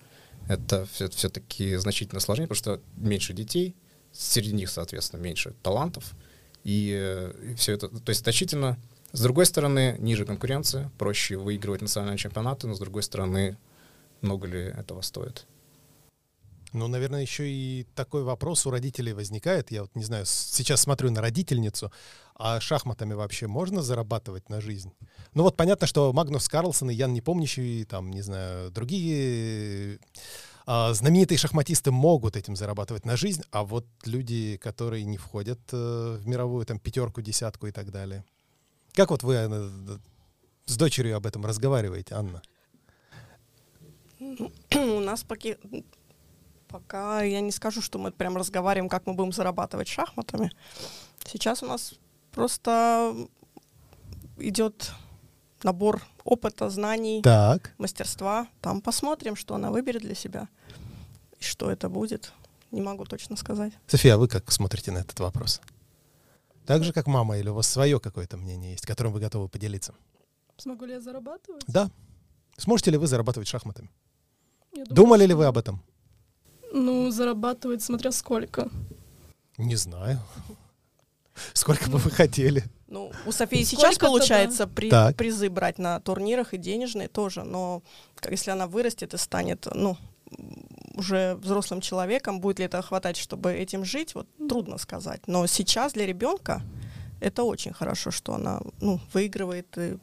это 0.48 0.86
все, 0.86 1.08
все-таки 1.10 1.76
значительно 1.76 2.20
сложнее, 2.20 2.46
потому 2.48 2.56
что 2.58 2.80
меньше 2.96 3.34
детей, 3.34 3.76
среди 4.12 4.52
них, 4.52 4.70
соответственно, 4.70 5.20
меньше 5.20 5.54
талантов, 5.62 6.12
и 6.64 7.54
все 7.56 7.74
это, 7.74 7.88
то 7.88 8.10
есть 8.10 8.22
значительно 8.22 8.78
с 9.12 9.22
другой 9.22 9.46
стороны, 9.46 9.96
ниже 9.98 10.26
конкуренция, 10.26 10.90
проще 10.98 11.36
выигрывать 11.36 11.80
национальные 11.80 12.18
чемпионаты, 12.18 12.66
но 12.66 12.74
с 12.74 12.78
другой 12.78 13.02
стороны, 13.02 13.56
много 14.20 14.46
ли 14.46 14.60
этого 14.60 15.02
стоит? 15.02 15.46
Ну, 16.72 16.86
наверное, 16.86 17.22
еще 17.22 17.48
и 17.48 17.86
такой 17.94 18.22
вопрос 18.22 18.66
у 18.66 18.70
родителей 18.70 19.14
возникает. 19.14 19.70
Я 19.70 19.82
вот 19.82 19.94
не 19.94 20.04
знаю, 20.04 20.26
сейчас 20.26 20.82
смотрю 20.82 21.10
на 21.10 21.22
родительницу, 21.22 21.90
а 22.34 22.60
шахматами 22.60 23.14
вообще 23.14 23.46
можно 23.46 23.80
зарабатывать 23.80 24.50
на 24.50 24.60
жизнь? 24.60 24.92
Ну 25.34 25.44
вот 25.44 25.56
понятно, 25.56 25.86
что 25.86 26.12
Магнус 26.12 26.48
Карлсон 26.48 26.90
и 26.90 26.94
Ян 26.94 27.14
Непомнящий, 27.14 27.84
там, 27.84 28.10
не 28.10 28.20
знаю, 28.20 28.70
другие 28.70 29.98
а, 30.66 30.92
знаменитые 30.92 31.38
шахматисты 31.38 31.90
могут 31.90 32.36
этим 32.36 32.54
зарабатывать 32.54 33.06
на 33.06 33.16
жизнь, 33.16 33.42
а 33.50 33.64
вот 33.64 33.86
люди, 34.04 34.58
которые 34.58 35.04
не 35.04 35.16
входят 35.16 35.60
э, 35.72 36.18
в 36.20 36.26
мировую 36.26 36.66
там 36.66 36.78
пятерку, 36.78 37.22
десятку 37.22 37.68
и 37.68 37.70
так 37.70 37.90
далее. 37.90 38.22
Как 38.92 39.10
вот 39.10 39.22
вы 39.22 39.34
э, 39.34 39.70
с 40.66 40.76
дочерью 40.76 41.16
об 41.16 41.24
этом 41.24 41.46
разговариваете, 41.46 42.14
Анна? 42.14 42.42
У 44.74 45.00
нас 45.00 45.22
пока, 45.22 45.50
пока 46.68 47.22
я 47.22 47.40
не 47.40 47.52
скажу, 47.52 47.80
что 47.82 47.98
мы 47.98 48.10
прям 48.10 48.36
разговариваем, 48.36 48.88
как 48.88 49.06
мы 49.06 49.14
будем 49.14 49.32
зарабатывать 49.32 49.88
шахматами. 49.88 50.50
Сейчас 51.24 51.62
у 51.62 51.66
нас 51.66 51.94
просто 52.32 53.14
идет 54.38 54.92
набор 55.62 56.02
опыта, 56.24 56.70
знаний, 56.70 57.22
так. 57.22 57.74
мастерства. 57.78 58.48
Там 58.60 58.80
посмотрим, 58.80 59.36
что 59.36 59.54
она 59.54 59.70
выберет 59.70 60.02
для 60.02 60.14
себя. 60.14 60.48
И 61.38 61.44
что 61.44 61.70
это 61.70 61.88
будет, 61.88 62.32
не 62.70 62.80
могу 62.80 63.04
точно 63.04 63.36
сказать. 63.36 63.72
София, 63.86 64.14
а 64.14 64.18
вы 64.18 64.28
как 64.28 64.50
смотрите 64.50 64.90
на 64.90 64.98
этот 64.98 65.18
вопрос? 65.20 65.60
Так 66.66 66.84
же, 66.84 66.92
как 66.92 67.06
мама, 67.06 67.38
или 67.38 67.48
у 67.48 67.54
вас 67.54 67.66
свое 67.66 67.98
какое-то 67.98 68.36
мнение 68.36 68.72
есть, 68.72 68.84
которым 68.84 69.12
вы 69.12 69.20
готовы 69.20 69.48
поделиться? 69.48 69.94
Смогу 70.56 70.84
ли 70.84 70.94
я 70.94 71.00
зарабатывать? 71.00 71.64
Да. 71.66 71.90
Сможете 72.56 72.90
ли 72.90 72.98
вы 72.98 73.06
зарабатывать 73.06 73.48
шахматами? 73.48 73.88
Я 74.72 74.84
думаю, 74.84 74.94
Думали 74.94 75.26
ли 75.26 75.34
вы 75.34 75.46
об 75.46 75.58
этом? 75.58 75.82
Ну, 76.72 77.10
зарабатывать 77.10 77.82
смотря 77.82 78.12
сколько. 78.12 78.68
Не 79.56 79.76
знаю. 79.76 80.20
Сколько 81.52 81.88
бы 81.90 81.98
вы 81.98 82.10
хотели? 82.10 82.64
Ну, 82.88 83.12
у 83.26 83.32
Софии 83.32 83.62
сейчас 83.64 83.96
получается 83.98 84.66
при- 84.66 84.90
Так. 84.90 85.16
призы 85.16 85.48
брать 85.50 85.78
на 85.78 86.00
турнирах 86.00 86.52
и 86.54 86.58
денежные 86.58 87.08
тоже, 87.08 87.44
но 87.44 87.82
как- 88.16 88.32
если 88.32 88.50
она 88.50 88.66
вырастет 88.66 89.14
и 89.14 89.18
станет, 89.18 89.66
ну, 89.72 89.96
уже 90.94 91.36
взрослым 91.36 91.80
человеком, 91.80 92.40
будет 92.40 92.58
ли 92.58 92.64
это 92.64 92.82
хватать, 92.82 93.16
чтобы 93.16 93.52
этим 93.52 93.84
жить, 93.84 94.14
вот 94.14 94.26
трудно 94.48 94.78
сказать. 94.78 95.26
Но 95.26 95.46
сейчас 95.46 95.92
для 95.92 96.06
ребенка 96.06 96.62
это 97.20 97.44
очень 97.44 97.72
хорошо, 97.72 98.10
что 98.10 98.34
она 98.34 98.60
ну, 98.80 99.00
выигрывает 99.12 99.78
и 99.78 99.98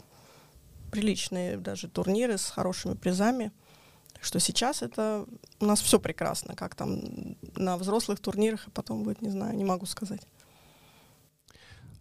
приличные 0.92 1.58
даже 1.58 1.88
турниры 1.90 2.38
с 2.38 2.46
хорошими 2.50 2.94
призами. 2.94 3.52
Что 4.22 4.40
сейчас 4.40 4.82
это 4.82 5.26
у 5.60 5.66
нас 5.66 5.82
все 5.82 6.00
прекрасно, 6.00 6.56
как 6.56 6.76
там 6.76 7.38
на 7.56 7.78
взрослых 7.78 8.20
турнирах, 8.20 8.68
и 8.68 8.72
потом 8.72 9.04
будет, 9.04 9.22
не 9.22 9.30
знаю, 9.30 9.56
не 9.56 9.66
могу 9.66 9.86
сказать. 9.86 10.22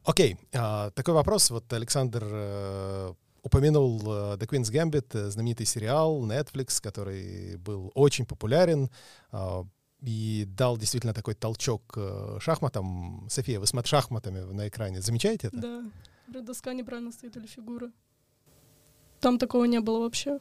Окей, 0.04 0.36
а, 0.52 0.90
такой 0.90 1.14
вопрос. 1.14 1.50
Вот 1.50 1.72
Александр 1.72 2.22
э, 2.26 3.14
упомянул 3.42 4.00
э, 4.02 4.36
The 4.36 4.46
Queen's 4.46 4.70
Gambit, 4.70 5.06
э, 5.12 5.30
знаменитый 5.30 5.64
сериал 5.64 6.26
Netflix, 6.26 6.80
который 6.82 7.56
был 7.56 7.90
очень 7.94 8.26
популярен 8.26 8.90
а, 9.32 9.64
и 10.02 10.44
дал 10.46 10.76
действительно 10.76 11.14
такой 11.14 11.34
толчок 11.34 11.96
шахматам. 12.38 13.26
София, 13.30 13.58
вы 13.58 13.66
с 13.66 13.72
мат- 13.72 13.86
шахматами 13.86 14.40
на 14.40 14.68
экране 14.68 15.00
замечаете 15.00 15.46
это? 15.46 15.56
Да. 16.26 16.42
Доска 16.42 16.74
неправильно 16.74 17.10
стоит 17.10 17.36
или 17.38 17.46
фигура. 17.46 17.90
Там 19.20 19.38
такого 19.38 19.64
не 19.64 19.80
было 19.80 20.00
вообще. 20.00 20.38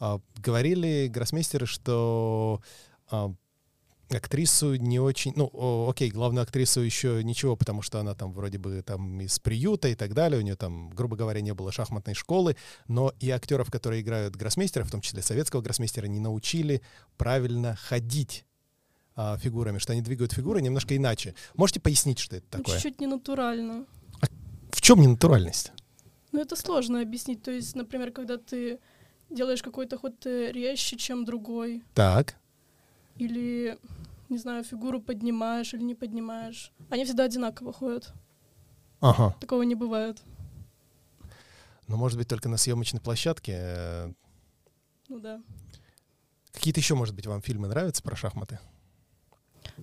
А, 0.00 0.20
Говорили 0.38 1.08
гроссмейстеры, 1.08 1.66
что 1.66 2.60
а, 3.10 3.32
актрису 4.10 4.74
не 4.76 4.98
очень... 4.98 5.32
Ну, 5.36 5.48
о, 5.52 5.88
окей, 5.90 6.10
главную 6.10 6.42
актрису 6.42 6.80
еще 6.80 7.22
ничего, 7.22 7.54
потому 7.54 7.82
что 7.82 8.00
она 8.00 8.14
там 8.14 8.32
вроде 8.32 8.58
бы 8.58 8.82
там 8.82 9.20
из 9.20 9.38
приюта 9.38 9.88
и 9.88 9.94
так 9.94 10.14
далее, 10.14 10.40
у 10.40 10.42
нее 10.42 10.56
там, 10.56 10.90
грубо 10.90 11.16
говоря, 11.16 11.40
не 11.42 11.54
было 11.54 11.70
шахматной 11.70 12.14
школы, 12.14 12.56
но 12.88 13.12
и 13.20 13.30
актеров, 13.30 13.70
которые 13.70 14.00
играют 14.02 14.34
гроссмейстера, 14.36 14.84
в 14.84 14.90
том 14.90 15.00
числе 15.00 15.22
советского 15.22 15.60
гроссмейстера, 15.60 16.06
не 16.06 16.18
научили 16.18 16.82
правильно 17.16 17.76
ходить 17.76 18.46
а, 19.14 19.36
фигурами, 19.36 19.78
что 19.78 19.92
они 19.92 20.02
двигают 20.02 20.32
фигуры 20.32 20.62
немножко 20.62 20.96
иначе. 20.96 21.34
Можете 21.54 21.78
пояснить, 21.80 22.18
что 22.18 22.36
это 22.36 22.46
Ну, 22.52 22.58
такое? 22.64 22.76
чуть-чуть 22.76 23.00
ненатурально. 23.00 23.84
В 24.72 24.80
чем 24.80 25.00
ненатуральность? 25.00 25.72
Ну, 26.32 26.40
это 26.40 26.56
сложно 26.56 27.02
объяснить. 27.02 27.42
То 27.42 27.50
есть, 27.50 27.74
например, 27.74 28.12
когда 28.12 28.38
ты 28.38 28.78
делаешь 29.30 29.62
какой-то 29.62 29.96
ход 29.98 30.14
э, 30.26 30.52
резче, 30.52 30.96
чем 30.96 31.24
другой, 31.24 31.82
Так, 31.94 32.36
или, 33.16 33.78
не 34.28 34.38
знаю, 34.38 34.64
фигуру 34.64 35.00
поднимаешь 35.00 35.74
или 35.74 35.82
не 35.82 35.94
поднимаешь, 35.94 36.72
они 36.90 37.04
всегда 37.04 37.24
одинаково 37.24 37.72
ходят. 37.72 38.12
ага. 39.00 39.34
Такого 39.40 39.62
не 39.62 39.74
бывает. 39.74 40.20
Ну, 41.88 41.96
может 41.96 42.16
быть, 42.18 42.28
только 42.28 42.48
на 42.48 42.56
съемочной 42.56 43.00
площадке. 43.00 43.52
э, 43.56 44.12
Ну 45.08 45.18
да. 45.18 45.40
Какие-то 46.52 46.80
еще, 46.80 46.94
может 46.94 47.14
быть, 47.14 47.26
вам 47.26 47.42
фильмы 47.42 47.68
нравятся 47.68 48.02
про 48.02 48.14
шахматы? 48.16 48.58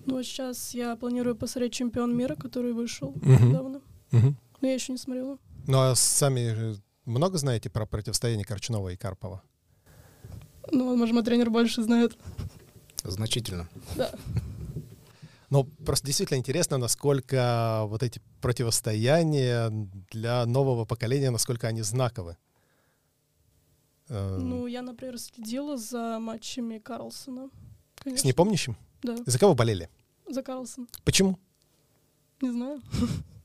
Ну, 0.06 0.16
вот 0.16 0.26
сейчас 0.26 0.74
я 0.74 0.96
планирую 0.96 1.36
посмотреть 1.36 1.74
«Чемпион 1.74 2.16
мира», 2.16 2.36
который 2.36 2.72
вышел 2.74 3.12
Мгм. 3.22 3.50
недавно. 3.50 3.82
Мгм. 4.12 4.38
Но 4.62 4.68
я 4.68 4.74
еще 4.74 4.92
не 4.94 4.98
смотрела. 4.98 5.38
Ну, 5.68 5.80
а 5.80 5.96
сами 5.96 6.76
много 7.08 7.38
знаете 7.38 7.70
про 7.70 7.86
противостояние 7.86 8.46
Корчунова 8.46 8.90
и 8.90 8.96
Карпова? 8.98 9.42
Ну, 10.72 10.96
может, 10.96 11.14
мой 11.16 11.24
тренер 11.24 11.50
больше 11.50 11.82
знает. 11.82 12.18
Значительно. 13.04 13.68
Да. 13.96 14.12
Ну, 15.50 15.64
просто 15.86 16.06
действительно 16.06 16.38
интересно, 16.38 16.78
насколько 16.78 17.84
вот 17.88 18.04
эти 18.04 18.22
противостояния 18.42 19.70
для 20.12 20.46
нового 20.46 20.84
поколения, 20.84 21.30
насколько 21.32 21.68
они 21.68 21.84
знаковы. 21.84 22.36
Э, 24.10 24.38
Ну, 24.40 24.68
я, 24.68 24.82
например, 24.82 25.18
следила 25.20 25.78
за 25.78 26.20
матчами 26.20 26.80
Карлсона. 26.80 27.50
С 28.00 28.04
Конечно. 28.04 28.28
непомнящим? 28.28 28.76
Да, 29.04 29.16
За 29.26 29.40
кого 29.40 29.54
болели? 29.56 29.90
за 30.30 30.44
Карлсон. 30.44 30.90
Почему? 31.06 31.40
Не 32.42 32.52
знаю. 32.52 32.82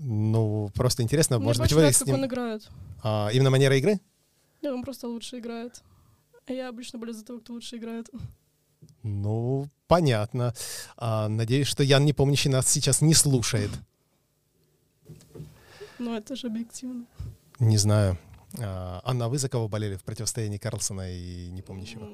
Ну, 0.00 0.70
просто 0.74 1.02
интересно, 1.02 1.38
Мне 1.38 1.46
может 1.46 1.60
быть, 1.62 1.72
вы 1.72 1.78
нравится, 1.80 2.00
с 2.00 2.04
как 2.04 2.14
он 2.14 2.20
ним... 2.20 2.28
играет. 2.28 2.68
А, 3.02 3.30
именно 3.32 3.50
манера 3.50 3.76
игры? 3.76 4.00
Нет, 4.62 4.72
он 4.72 4.82
просто 4.82 5.08
лучше 5.08 5.38
играет. 5.38 5.82
А 6.46 6.52
я 6.52 6.68
обычно 6.68 6.98
болею 6.98 7.18
за 7.18 7.24
того, 7.24 7.40
кто 7.40 7.52
лучше 7.52 7.76
играет. 7.76 8.08
Ну, 9.02 9.68
понятно. 9.88 10.54
А, 10.96 11.28
надеюсь, 11.28 11.66
что 11.66 11.82
Ян 11.82 12.04
Непомнящий 12.04 12.48
нас 12.50 12.68
сейчас 12.68 13.00
не 13.00 13.14
слушает. 13.14 13.70
Но 15.98 16.16
это 16.16 16.36
же 16.36 16.46
объективно. 16.46 17.04
Не 17.58 17.76
знаю. 17.76 18.18
А, 18.60 19.00
Анна, 19.04 19.24
а 19.24 19.28
вы 19.28 19.38
за 19.38 19.48
кого 19.48 19.68
болели 19.68 19.96
в 19.96 20.04
противостоянии 20.04 20.58
Карлсона 20.58 21.12
и 21.12 21.50
Непомнящего? 21.50 22.08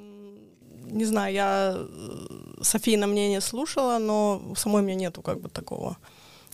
Не 0.87 1.05
знаю, 1.05 1.35
я 1.35 1.75
э, 1.77 2.63
Софийное 2.63 3.09
мнение 3.09 3.41
слушала, 3.41 3.99
но 3.99 4.55
самой 4.57 4.83
у 4.83 4.85
меня 4.85 4.95
нету 4.95 5.23
как 5.23 5.41
бы 5.41 5.49
такого 5.49 5.97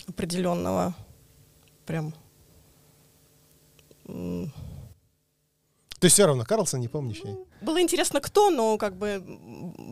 определенного 0.07 0.95
прям. 1.91 2.15
То 6.01 6.07
есть 6.07 6.15
все 6.15 6.27
равно 6.27 6.45
Карлсон 6.45 6.81
Непомнящий? 6.81 7.37
Было 7.61 7.83
интересно, 7.83 8.21
кто, 8.21 8.51
но 8.51 8.79
как 8.79 8.97
бы 8.97 9.23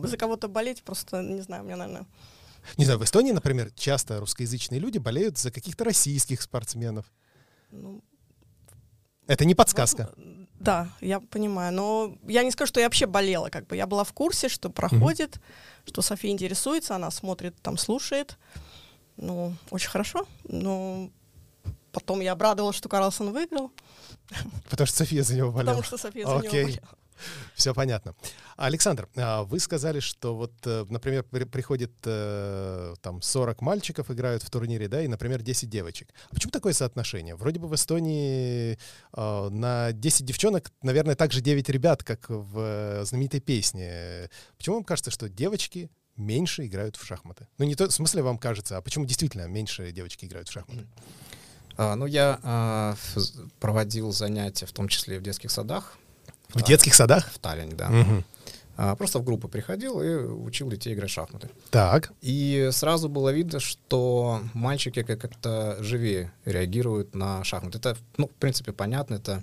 за 0.03 0.15
кого-то 0.17 0.47
болеть 0.47 0.81
просто, 0.83 1.21
не 1.21 1.41
знаю, 1.41 1.65
мне, 1.65 1.75
наверное, 1.75 2.07
Не 2.77 2.85
знаю, 2.85 2.99
в 2.99 3.03
Эстонии, 3.03 3.33
например, 3.33 3.71
часто 3.75 4.19
русскоязычные 4.19 4.79
люди 4.79 4.97
болеют 4.97 5.37
за 5.37 5.51
каких-то 5.51 5.83
российских 5.83 6.41
спортсменов. 6.41 7.05
ну, 7.71 8.01
Это 9.27 9.43
не 9.45 9.55
подсказка. 9.55 10.09
Да, 10.59 10.89
я 11.01 11.19
понимаю, 11.19 11.73
но 11.73 12.17
я 12.27 12.43
не 12.43 12.51
скажу, 12.51 12.69
что 12.69 12.79
я 12.79 12.85
вообще 12.85 13.07
болела, 13.07 13.49
как 13.49 13.67
бы 13.67 13.75
я 13.75 13.87
была 13.87 14.03
в 14.03 14.13
курсе, 14.13 14.47
что 14.49 14.69
проходит, 14.69 15.39
что 15.85 16.01
София 16.01 16.31
интересуется, 16.31 16.95
она 16.95 17.11
смотрит, 17.11 17.55
там 17.61 17.77
слушает, 17.77 18.37
ну, 19.17 19.53
очень 19.69 19.89
хорошо, 19.89 20.25
но 20.43 21.11
потом 21.91 22.19
я 22.21 22.31
обрадовалась, 22.33 22.75
что 22.75 22.89
Карлсон 22.89 23.31
выиграл, 23.31 23.71
Потому 24.69 24.87
что 24.87 24.97
София 24.97 25.23
за 25.23 25.35
него 25.35 25.51
болела. 25.51 25.67
потому 25.75 25.83
что 25.83 25.97
София 25.97 26.25
за 26.25 26.31
него 26.35 26.39
Окей. 26.47 26.63
болела. 26.63 26.89
Все 27.53 27.73
понятно. 27.73 28.15
Александр, 28.55 29.09
а 29.17 29.43
вы 29.43 29.59
сказали, 29.59 29.99
что 29.99 30.35
вот, 30.37 30.53
э, 30.65 30.85
например, 30.89 31.23
при- 31.23 31.43
приходит 31.43 31.91
э, 32.05 32.93
там 33.01 33.21
40 33.21 33.61
мальчиков 33.61 34.09
играют 34.09 34.41
в 34.41 34.49
турнире, 34.49 34.87
да, 34.87 35.01
и, 35.01 35.07
например, 35.09 35.41
10 35.41 35.69
девочек. 35.69 36.13
А 36.31 36.33
почему 36.35 36.51
такое 36.51 36.71
соотношение? 36.71 37.35
Вроде 37.35 37.59
бы 37.59 37.67
в 37.67 37.75
Эстонии 37.75 38.77
э, 39.13 39.49
на 39.49 39.91
10 39.91 40.25
девчонок, 40.25 40.71
наверное, 40.81 41.15
также 41.15 41.41
9 41.41 41.67
ребят, 41.69 42.05
как 42.05 42.29
в 42.29 42.57
э, 42.57 43.03
знаменитой 43.05 43.41
песне. 43.41 44.29
Почему 44.57 44.75
вам 44.75 44.85
кажется, 44.85 45.11
что 45.11 45.27
девочки 45.27 45.91
меньше 46.15 46.67
играют 46.67 46.95
в 46.95 47.05
шахматы? 47.05 47.47
Ну, 47.57 47.65
не 47.65 47.75
то, 47.75 47.87
в 47.89 47.91
смысле 47.91 48.21
вам 48.21 48.37
кажется, 48.37 48.77
а 48.77 48.81
почему 48.81 49.03
действительно 49.05 49.45
меньше 49.47 49.91
девочки 49.91 50.23
играют 50.23 50.47
в 50.47 50.53
шахматы? 50.53 50.87
А, 51.81 51.95
ну, 51.95 52.05
я 52.07 52.39
а, 52.43 52.95
проводил 53.61 54.11
занятия, 54.11 54.65
в 54.65 54.73
том 54.73 54.89
числе 54.89 55.17
в 55.17 55.23
детских 55.23 55.49
садах. 55.49 55.97
В 56.49 56.61
детских 56.61 56.93
садах? 56.93 57.31
В 57.31 57.39
Таллине, 57.39 57.73
да. 57.73 57.87
Мгм. 57.87 58.25
А, 58.75 58.95
просто 58.97 59.19
в 59.19 59.23
группы 59.23 59.47
приходил 59.47 60.01
и 60.01 60.09
учил 60.09 60.69
детей 60.69 60.93
играть 60.93 61.09
в 61.09 61.13
шахматы. 61.13 61.49
Так. 61.71 62.11
И 62.19 62.67
сразу 62.73 63.07
было 63.07 63.29
видно, 63.29 63.61
что 63.61 64.41
мальчики 64.53 65.03
как- 65.03 65.21
как-то 65.21 65.77
живее 65.79 66.33
реагируют 66.43 67.15
на 67.15 67.45
шахматы. 67.45 67.77
Это, 67.77 67.95
ну, 68.17 68.27
в 68.27 68.31
принципе, 68.35 68.73
понятно, 68.73 69.15
это, 69.15 69.41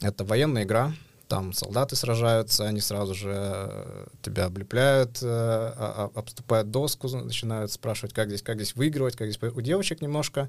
это 0.00 0.24
военная 0.24 0.62
игра, 0.62 0.92
там 1.28 1.52
солдаты 1.52 1.96
сражаются, 1.96 2.66
они 2.66 2.80
сразу 2.80 3.14
же 3.14 3.32
э, 3.34 4.06
тебя 4.22 4.44
облепляют, 4.44 5.18
э, 5.22 5.26
а- 5.26 6.10
а- 6.14 6.18
обступают 6.18 6.70
доску, 6.70 7.08
начинают 7.08 7.72
спрашивать, 7.72 8.14
как 8.14 8.28
здесь, 8.28 8.42
как 8.42 8.56
здесь 8.56 8.76
выигрывать, 8.76 9.16
как 9.16 9.28
здесь... 9.28 9.42
У 9.42 9.60
девочек 9.60 10.00
немножко 10.00 10.48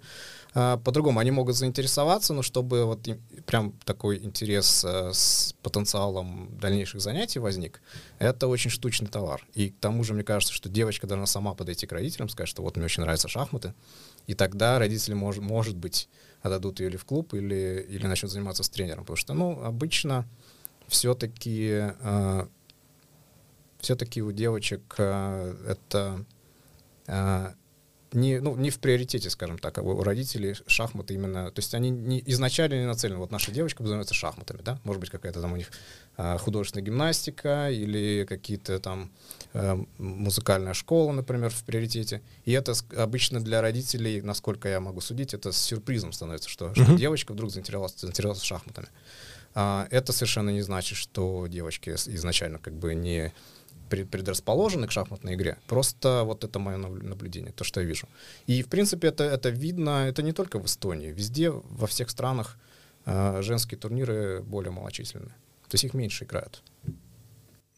э, 0.53 0.77
по-другому. 0.83 1.19
Они 1.19 1.31
могут 1.31 1.55
заинтересоваться, 1.55 2.33
но 2.33 2.43
чтобы 2.43 2.85
вот 2.85 3.07
прям 3.45 3.73
такой 3.85 4.23
интерес 4.23 4.83
с 4.83 5.55
потенциалом 5.63 6.49
дальнейших 6.59 7.01
занятий 7.01 7.39
возник, 7.39 7.81
это 8.19 8.47
очень 8.47 8.69
штучный 8.69 9.07
товар. 9.07 9.45
И 9.55 9.69
к 9.69 9.79
тому 9.79 10.03
же, 10.03 10.13
мне 10.13 10.23
кажется, 10.23 10.53
что 10.53 10.69
девочка 10.69 11.07
должна 11.07 11.25
сама 11.25 11.55
подойти 11.55 11.87
к 11.87 11.91
родителям, 11.91 12.29
сказать, 12.29 12.49
что 12.49 12.61
вот 12.61 12.75
мне 12.75 12.85
очень 12.85 13.01
нравятся 13.01 13.27
шахматы, 13.27 13.73
и 14.27 14.35
тогда 14.35 14.77
родители, 14.77 15.13
мож, 15.13 15.37
может 15.37 15.75
быть, 15.75 16.07
отдадут 16.41 16.79
ее 16.79 16.89
или 16.89 16.97
в 16.97 17.05
клуб, 17.05 17.33
или, 17.33 17.85
или 17.89 18.05
начнут 18.05 18.31
заниматься 18.31 18.63
с 18.63 18.69
тренером. 18.69 19.03
Потому 19.03 19.17
что, 19.17 19.33
ну, 19.33 19.63
обычно 19.63 20.27
все-таки 20.87 21.83
все-таки 23.79 24.21
у 24.21 24.31
девочек 24.31 24.81
э, 24.97 25.55
это 25.67 26.25
э, 27.07 27.53
не, 28.13 28.39
ну, 28.39 28.55
не 28.55 28.69
в 28.71 28.79
приоритете, 28.79 29.29
скажем 29.29 29.59
так, 29.59 29.77
а 29.77 29.81
у 29.81 30.01
родителей 30.01 30.55
шахматы 30.65 31.13
именно, 31.13 31.51
то 31.51 31.59
есть 31.59 31.73
они 31.75 31.89
не, 31.91 32.23
изначально 32.25 32.75
не 32.75 32.85
нацелены, 32.87 33.19
вот 33.19 33.31
наша 33.31 33.51
девочка 33.51 33.83
будет 33.83 33.89
заниматься 33.89 34.13
шахматами, 34.15 34.61
да, 34.63 34.79
может 34.83 34.99
быть 34.99 35.09
какая-то 35.11 35.41
там 35.41 35.53
у 35.53 35.57
них 35.57 35.69
э, 36.17 36.37
художественная 36.39 36.85
гимнастика 36.85 37.69
или 37.69 38.25
какие-то 38.27 38.79
там 38.79 39.11
э, 39.53 39.77
музыкальная 39.99 40.73
школа, 40.73 41.11
например, 41.11 41.51
в 41.51 41.63
приоритете, 41.63 42.21
и 42.45 42.51
это 42.53 42.73
с- 42.73 42.85
обычно 42.97 43.41
для 43.41 43.61
родителей, 43.61 44.21
насколько 44.21 44.67
я 44.67 44.79
могу 44.79 45.01
судить, 45.01 45.33
это 45.35 45.51
сюрпризом 45.51 46.13
становится, 46.13 46.49
что, 46.49 46.73
что 46.73 46.83
Мгм. 46.83 46.97
девочка 46.97 47.33
вдруг 47.33 47.51
заинтересовалась, 47.51 47.93
заинтересовалась 47.99 48.41
шахматами. 48.41 48.87
А, 49.59 49.87
это 49.89 50.13
совершенно 50.13 50.51
не 50.51 50.61
значит, 50.61 50.99
что 50.99 51.47
девочки 51.47 51.89
изначально 51.89 52.59
как 52.59 52.75
бы 52.75 52.93
не 52.93 53.33
пре- 53.89 54.05
предрасположены 54.05 54.85
к 54.85 54.91
шахматной 54.91 55.33
игре. 55.33 55.57
Просто 55.65 56.21
вот 56.25 56.43
это 56.43 56.59
мое 56.59 56.77
наблюдение, 56.77 57.51
то, 57.51 57.63
что 57.63 57.81
я 57.81 57.87
вижу. 57.87 58.07
И, 58.45 58.61
в 58.61 58.67
принципе, 58.67 59.07
это, 59.07 59.23
это 59.23 59.49
видно, 59.49 60.07
это 60.07 60.21
не 60.21 60.31
только 60.31 60.59
в 60.59 60.67
Эстонии. 60.67 61.07
Везде, 61.07 61.49
во 61.49 61.87
всех 61.87 62.11
странах 62.11 62.59
э, 63.05 63.41
женские 63.41 63.79
турниры 63.79 64.43
более 64.43 64.71
малочисленные. 64.71 65.33
То 65.67 65.73
есть 65.73 65.85
их 65.85 65.95
меньше 65.95 66.25
играют. 66.25 66.61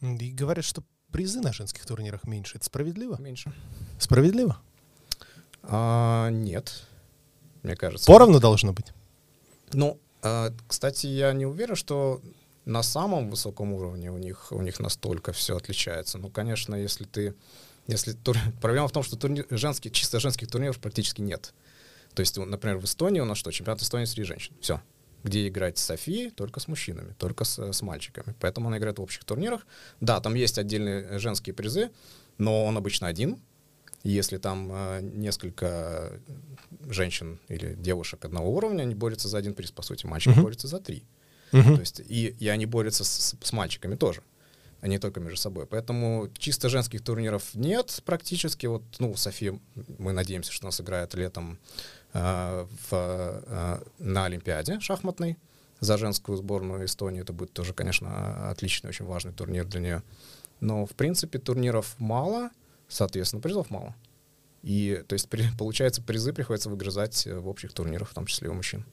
И 0.01 0.31
говорят, 0.31 0.65
что 0.65 0.83
призы 1.13 1.39
на 1.39 1.53
женских 1.53 1.85
турнирах 1.85 2.25
меньше. 2.25 2.57
Это 2.57 2.65
справедливо? 2.65 3.15
Меньше. 3.21 3.53
Справедливо? 3.99 4.59
А, 5.63 6.27
нет, 6.29 6.83
мне 7.63 7.77
кажется. 7.77 8.05
Поровну 8.05 8.41
должно 8.41 8.73
быть. 8.73 8.87
Ну, 9.71 9.97
кстати, 10.67 11.07
я 11.07 11.33
не 11.33 11.45
уверен, 11.45 11.75
что 11.75 12.21
на 12.65 12.83
самом 12.83 13.29
высоком 13.29 13.73
уровне 13.73 14.11
у 14.11 14.17
них, 14.17 14.51
у 14.51 14.61
них 14.61 14.79
настолько 14.79 15.31
все 15.31 15.57
отличается. 15.57 16.17
Ну, 16.17 16.29
конечно, 16.29 16.75
если 16.75 17.05
ты... 17.05 17.35
Если 17.87 18.13
тур- 18.13 18.37
Проблема 18.61 18.87
в 18.87 18.91
том, 18.91 19.03
что 19.03 19.15
турнир, 19.15 19.45
женских, 19.49 19.91
чисто 19.91 20.19
женских 20.19 20.47
турниров 20.47 20.79
практически 20.79 21.21
нет. 21.21 21.53
То 22.13 22.21
есть, 22.21 22.37
например, 22.37 22.77
в 22.77 22.85
Эстонии 22.85 23.19
у 23.19 23.25
нас 23.25 23.37
что? 23.37 23.51
Чемпионат 23.51 23.81
Эстонии 23.81 24.05
среди 24.05 24.23
женщин. 24.23 24.53
Все. 24.61 24.81
Где 25.23 25.47
играть 25.47 25.77
с 25.77 25.83
Софией 25.83 26.31
только 26.31 26.59
с 26.59 26.67
мужчинами, 26.67 27.13
только 27.17 27.43
с, 27.43 27.59
с 27.59 27.81
мальчиками. 27.81 28.35
Поэтому 28.39 28.67
она 28.67 28.77
играет 28.77 28.99
в 28.99 29.01
общих 29.01 29.23
турнирах. 29.25 29.65
Да, 29.99 30.19
там 30.21 30.35
есть 30.35 30.57
отдельные 30.57 31.17
женские 31.19 31.53
призы, 31.53 31.89
но 32.37 32.65
он 32.65 32.77
обычно 32.77 33.07
один. 33.07 33.41
Если 34.03 34.37
там 34.37 34.69
э, 34.71 35.01
несколько 35.01 36.13
женщин 36.87 37.39
или 37.49 37.73
девушек 37.75 38.23
одного 38.25 38.49
уровня, 38.55 38.83
они 38.83 38.95
борются 38.95 39.27
за 39.27 39.37
один 39.37 39.53
приз, 39.53 39.71
по 39.71 39.81
сути. 39.81 40.05
Мальчики 40.05 40.33
Мгм. 40.33 40.43
борются 40.43 40.67
за 40.67 40.79
три. 40.79 41.03
Мгм. 41.51 41.75
То 41.75 41.79
есть 41.81 41.99
и, 42.07 42.27
и 42.39 42.47
они 42.47 42.65
борются 42.65 43.03
с, 43.03 43.35
с 43.41 43.53
мальчиками 43.53 43.95
тоже, 43.95 44.21
а 44.81 44.87
не 44.87 44.99
только 44.99 45.19
между 45.19 45.37
собой. 45.37 45.65
Поэтому 45.65 46.29
чисто 46.37 46.69
женских 46.69 47.03
турниров 47.03 47.43
нет 47.55 48.01
практически. 48.05 48.67
Вот, 48.67 48.83
ну, 48.99 49.15
София, 49.15 49.59
мы 49.97 50.13
надеемся, 50.13 50.51
что 50.51 50.67
она 50.67 50.71
сыграет 50.71 51.13
летом 51.15 51.57
э, 52.13 52.65
в, 52.89 52.93
э, 52.93 53.81
на 53.97 54.25
Олимпиаде 54.25 54.79
шахматной 54.79 55.37
за 55.81 55.97
женскую 55.97 56.37
сборную 56.37 56.85
Эстонии. 56.85 57.21
Это 57.21 57.33
будет 57.33 57.51
тоже, 57.51 57.73
конечно, 57.73 58.49
отличный, 58.49 58.89
очень 58.89 59.05
важный 59.05 59.33
турнир 59.33 59.65
для 59.65 59.79
нее. 59.81 60.03
Но, 60.61 60.85
в 60.85 60.91
принципе, 60.91 61.39
турниров 61.39 61.95
мало, 61.99 62.49
соответственно, 62.89 63.41
призов 63.41 63.69
мало. 63.69 63.95
И, 64.61 65.01
то 65.07 65.13
есть, 65.13 65.29
при- 65.29 65.49
получается, 65.57 66.01
призы 66.01 66.33
приходится 66.33 66.69
выгрызать 66.69 67.25
э, 67.27 67.39
в 67.39 67.47
общих 67.47 67.71
турнирах, 67.73 68.09
в 68.09 68.13
том 68.13 68.25
числе 68.25 68.47
и 68.47 68.51
у 68.51 68.53
мужчин. 68.53 68.85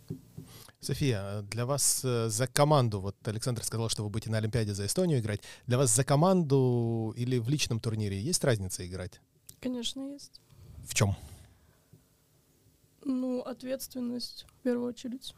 София, 0.81 1.43
для 1.51 1.67
вас 1.67 2.03
э, 2.05 2.29
за 2.29 2.47
команду, 2.47 3.01
вот 3.01 3.17
Александр 3.27 3.65
сказал, 3.65 3.89
что 3.89 4.05
вы 4.05 4.11
будете 4.11 4.31
на 4.31 4.39
Олимпиаде 4.39 4.75
за 4.75 4.87
Эстонию 4.87 5.19
играть, 5.19 5.41
для 5.67 5.79
вас 5.79 5.93
за 5.93 6.05
команду 6.05 7.13
или 7.17 7.39
в 7.39 7.49
личном 7.49 7.81
турнире 7.81 8.21
есть 8.21 8.45
разница 8.45 8.87
играть? 8.87 9.21
Конечно, 9.61 10.13
есть. 10.13 10.41
В 10.87 10.95
чем? 10.95 11.17
Ну, 13.05 13.41
ответственность 13.43 14.47
в 14.49 14.63
первую 14.63 14.89
очередь. 14.89 15.35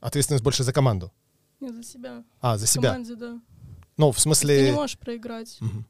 Ответственность 0.00 0.42
больше 0.44 0.64
за 0.64 0.72
команду. 0.72 1.12
Не 1.60 1.70
за 1.72 1.82
себя. 1.82 2.24
А, 2.40 2.58
за 2.58 2.66
В 2.66 2.68
себя. 2.68 2.90
команде, 2.90 3.14
да. 3.14 3.40
Ну, 3.96 4.10
в 4.10 4.16
Ты 4.16 4.18
не 4.20 4.22
смысле... 4.22 4.72
можешь 4.72 4.98
проиграть. 4.98 5.56
Мгм. 5.60 5.86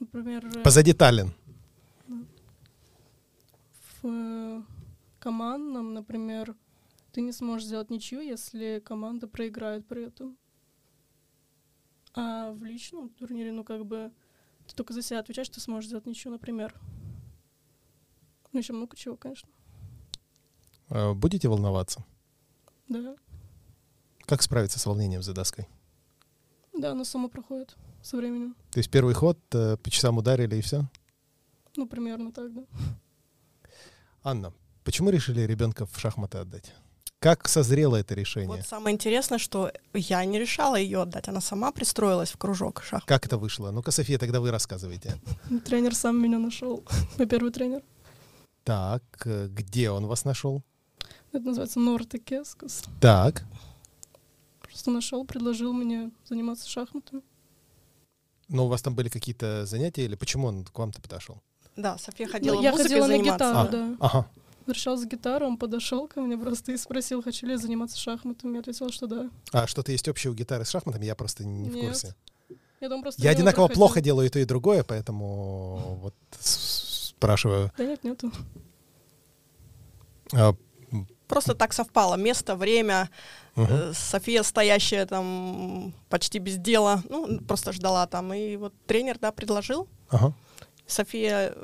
Например, 0.00 0.46
э, 0.46 0.62
Позади 0.62 0.92
Таллин. 0.92 1.32
в 4.02 4.06
э, 4.06 4.62
командном, 5.18 5.94
например, 5.94 6.54
ты 7.12 7.22
не 7.22 7.32
сможешь 7.32 7.66
сделать 7.66 7.90
ничью, 7.90 8.20
если 8.20 8.82
команда 8.84 9.26
проиграет 9.26 9.86
при 9.86 10.06
этом. 10.06 10.36
А 12.14 12.52
в 12.52 12.62
личном 12.64 13.08
турнире, 13.08 13.52
ну, 13.52 13.64
как 13.64 13.84
бы, 13.86 14.12
ты 14.66 14.74
только 14.74 14.92
за 14.92 15.02
себя 15.02 15.20
отвечаешь, 15.20 15.48
ты 15.48 15.60
сможешь 15.60 15.88
сделать 15.88 16.06
ничью, 16.06 16.30
например. 16.30 16.74
Ну, 18.52 18.58
еще 18.58 18.72
много 18.72 18.96
чего, 18.96 19.16
конечно. 19.16 19.48
Э, 20.90 21.14
Будете 21.14 21.48
волноваться? 21.48 22.04
Да. 22.88 23.16
Как 24.26 24.42
справиться 24.42 24.78
с 24.78 24.86
волнением 24.86 25.22
за 25.22 25.32
доской? 25.32 25.66
Да, 26.74 26.92
оно 26.92 27.04
само 27.04 27.28
проходит 27.28 27.76
со 28.06 28.16
временем. 28.16 28.54
То 28.70 28.78
есть 28.78 28.90
первый 28.90 29.14
ход, 29.14 29.38
э, 29.52 29.76
по 29.76 29.90
часам 29.90 30.18
ударили 30.18 30.56
и 30.56 30.60
все? 30.60 30.84
Ну, 31.76 31.86
примерно 31.86 32.32
так, 32.32 32.54
да. 32.54 32.62
Анна, 34.22 34.52
почему 34.84 35.10
решили 35.10 35.42
ребенка 35.42 35.86
в 35.86 35.98
шахматы 35.98 36.38
отдать? 36.38 36.72
Как 37.18 37.48
созрело 37.48 37.96
это 37.96 38.14
решение? 38.14 38.56
Вот 38.56 38.66
самое 38.66 38.94
интересное, 38.94 39.38
что 39.38 39.72
я 39.94 40.24
не 40.24 40.38
решала 40.38 40.76
ее 40.76 41.02
отдать, 41.02 41.28
она 41.28 41.40
сама 41.40 41.72
пристроилась 41.72 42.30
в 42.30 42.36
кружок 42.36 42.82
шахмат. 42.82 43.08
Как 43.08 43.26
это 43.26 43.38
вышло? 43.38 43.70
Ну-ка, 43.70 43.90
София, 43.90 44.18
тогда 44.18 44.40
вы 44.40 44.50
рассказывайте. 44.50 45.20
Тренер 45.64 45.94
сам 45.94 46.22
меня 46.22 46.38
нашел. 46.38 46.84
Мой 47.18 47.26
первый 47.26 47.50
тренер. 47.50 47.82
Так, 48.64 49.02
э, 49.24 49.48
где 49.48 49.90
он 49.90 50.06
вас 50.06 50.24
нашел? 50.24 50.62
Это 51.32 51.46
называется 51.46 51.80
Норте 51.80 52.18
Кескус. 52.18 52.84
Так, 53.00 53.44
Просто 54.60 54.90
нашел, 54.90 55.24
предложил 55.24 55.72
мне 55.72 56.10
заниматься 56.28 56.68
шахматами. 56.68 57.22
Но 58.48 58.66
у 58.66 58.68
вас 58.68 58.82
там 58.82 58.94
были 58.94 59.08
какие-то 59.08 59.66
занятия 59.66 60.04
или 60.04 60.14
почему 60.14 60.48
он 60.48 60.64
к 60.64 60.78
вам-то 60.78 61.00
подошел? 61.00 61.42
Да, 61.76 61.98
София 61.98 62.26
Ну, 62.26 62.32
ходила 62.32 62.60
я 62.62 62.70
музыкой 62.72 63.00
ходила 63.00 63.06
на 63.06 63.22
гитару, 63.22 63.58
А. 63.58 63.68
да. 63.68 63.96
Ага. 64.00 64.26
Решал 64.66 64.96
с 64.96 65.04
гитарой, 65.04 65.48
он 65.48 65.58
подошел 65.58 66.08
ко 66.08 66.20
мне 66.20 66.36
просто 66.36 66.72
и 66.72 66.76
спросил, 66.76 67.22
хочу 67.22 67.46
ли 67.46 67.52
я 67.52 67.58
заниматься 67.58 67.96
шахматами. 67.98 68.54
Я 68.54 68.60
ответила, 68.60 68.90
что 68.90 69.06
да. 69.06 69.30
А 69.52 69.66
что-то 69.66 69.92
есть 69.92 70.08
общее 70.08 70.32
у 70.32 70.34
гитары 70.34 70.64
с 70.64 70.70
шахматами? 70.70 71.04
Я 71.04 71.14
просто 71.14 71.44
не 71.44 71.70
в 71.70 71.74
Нет. 71.74 71.86
курсе. 71.86 72.14
Я, 72.80 72.88
думаю, 72.88 73.02
просто 73.04 73.22
Я 73.22 73.30
одинаково 73.30 73.66
проходила. 73.66 73.86
плохо 73.86 74.00
делаю 74.00 74.26
и 74.26 74.30
то, 74.30 74.38
и 74.40 74.44
другое, 74.44 74.82
поэтому 74.82 75.98
вот 76.02 76.14
спрашиваю. 76.40 77.70
Да 77.78 77.84
нет, 77.84 78.02
нету. 78.04 78.32
А, 80.34 80.54
просто 81.28 81.54
так 81.54 81.72
совпало. 81.72 82.16
Место, 82.16 82.56
время, 82.56 83.08
Э, 83.56 83.92
София, 83.94 84.42
стоящая 84.42 85.06
там 85.06 85.94
почти 86.08 86.38
без 86.38 86.56
дела, 86.56 87.02
ну, 87.08 87.40
просто 87.40 87.72
ждала 87.72 88.06
там. 88.06 88.32
И 88.34 88.56
вот 88.56 88.74
тренер, 88.86 89.18
да, 89.18 89.32
предложил. 89.32 89.88
Ага. 90.10 90.34
София 90.86 91.54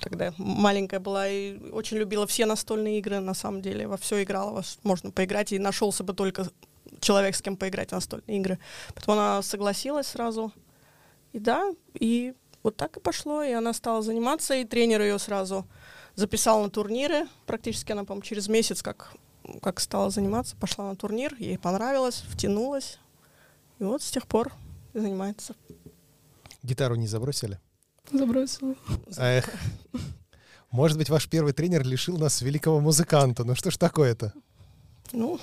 тогда 0.00 0.34
маленькая 0.38 1.00
была 1.00 1.28
и 1.28 1.58
очень 1.70 1.96
любила 1.96 2.26
все 2.26 2.46
настольные 2.46 2.98
игры, 2.98 3.20
на 3.20 3.34
самом 3.34 3.62
деле, 3.62 3.86
во 3.86 3.96
все 3.96 4.22
играла, 4.22 4.50
во 4.50 4.62
можно 4.82 5.10
поиграть, 5.10 5.52
и 5.52 5.58
нашелся 5.58 6.02
бы 6.02 6.12
только 6.12 6.48
человек, 7.00 7.36
с 7.36 7.42
кем 7.42 7.56
поиграть 7.56 7.90
в 7.90 7.92
настольные 7.92 8.38
игры. 8.38 8.58
Потом 8.94 9.18
она 9.18 9.42
согласилась 9.42 10.08
сразу, 10.08 10.52
и 11.32 11.38
да, 11.38 11.70
и 11.94 12.34
вот 12.62 12.76
так 12.76 12.96
и 12.96 13.00
пошло, 13.00 13.42
и 13.42 13.52
она 13.52 13.72
стала 13.72 14.02
заниматься, 14.02 14.54
и 14.54 14.64
тренер 14.64 15.00
ее 15.02 15.18
сразу 15.18 15.66
записал 16.14 16.62
на 16.62 16.70
турниры, 16.70 17.26
практически 17.46 17.92
она, 17.92 18.04
по-моему, 18.04 18.22
через 18.22 18.48
месяц, 18.48 18.82
как, 18.82 19.12
как 19.62 19.80
стала 19.80 20.10
заниматься, 20.10 20.56
пошла 20.56 20.88
на 20.88 20.96
турнир, 20.96 21.34
ей 21.38 21.58
понравилось, 21.58 22.24
втянулась, 22.28 22.98
и 23.78 23.84
вот 23.84 24.02
с 24.02 24.10
тех 24.10 24.26
пор 24.26 24.52
занимается. 24.94 25.54
Гитару 26.62 26.94
не 26.94 27.06
забросили? 27.06 27.58
Забросила. 28.10 28.74
Эх. 29.16 29.48
Может 30.70 30.96
быть, 30.98 31.10
ваш 31.10 31.28
первый 31.28 31.52
тренер 31.52 31.84
лишил 31.86 32.16
нас 32.18 32.40
великого 32.42 32.80
музыканта. 32.80 33.44
Ну 33.44 33.54
что 33.54 33.70
ж 33.70 33.76
такое-то? 33.76 34.32
Ну, 35.12 35.38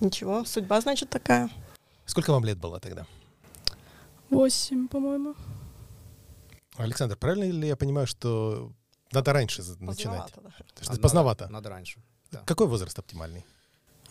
ничего, 0.00 0.44
судьба, 0.44 0.80
значит, 0.80 1.10
такая. 1.10 1.50
Сколько 2.06 2.32
вам 2.32 2.44
лет 2.44 2.58
было 2.58 2.78
тогда? 2.80 3.06
Восемь, 4.28 4.86
по-моему. 4.88 5.34
Александр, 6.76 7.16
правильно 7.16 7.44
ли 7.50 7.68
я 7.68 7.76
понимаю, 7.76 8.06
что 8.06 8.72
надо 9.12 9.32
раньше 9.32 9.62
за- 9.62 9.82
начинать? 9.82 10.32
Поздновато, 10.32 10.40
да. 10.40 10.50
То 10.50 10.80
есть 10.80 10.90
Надо- 10.90 11.02
поздновато. 11.02 11.48
Надо 11.48 11.68
раньше. 11.70 12.00
Да. 12.32 12.42
Какой 12.46 12.66
возраст 12.66 12.98
оптимальный? 12.98 13.44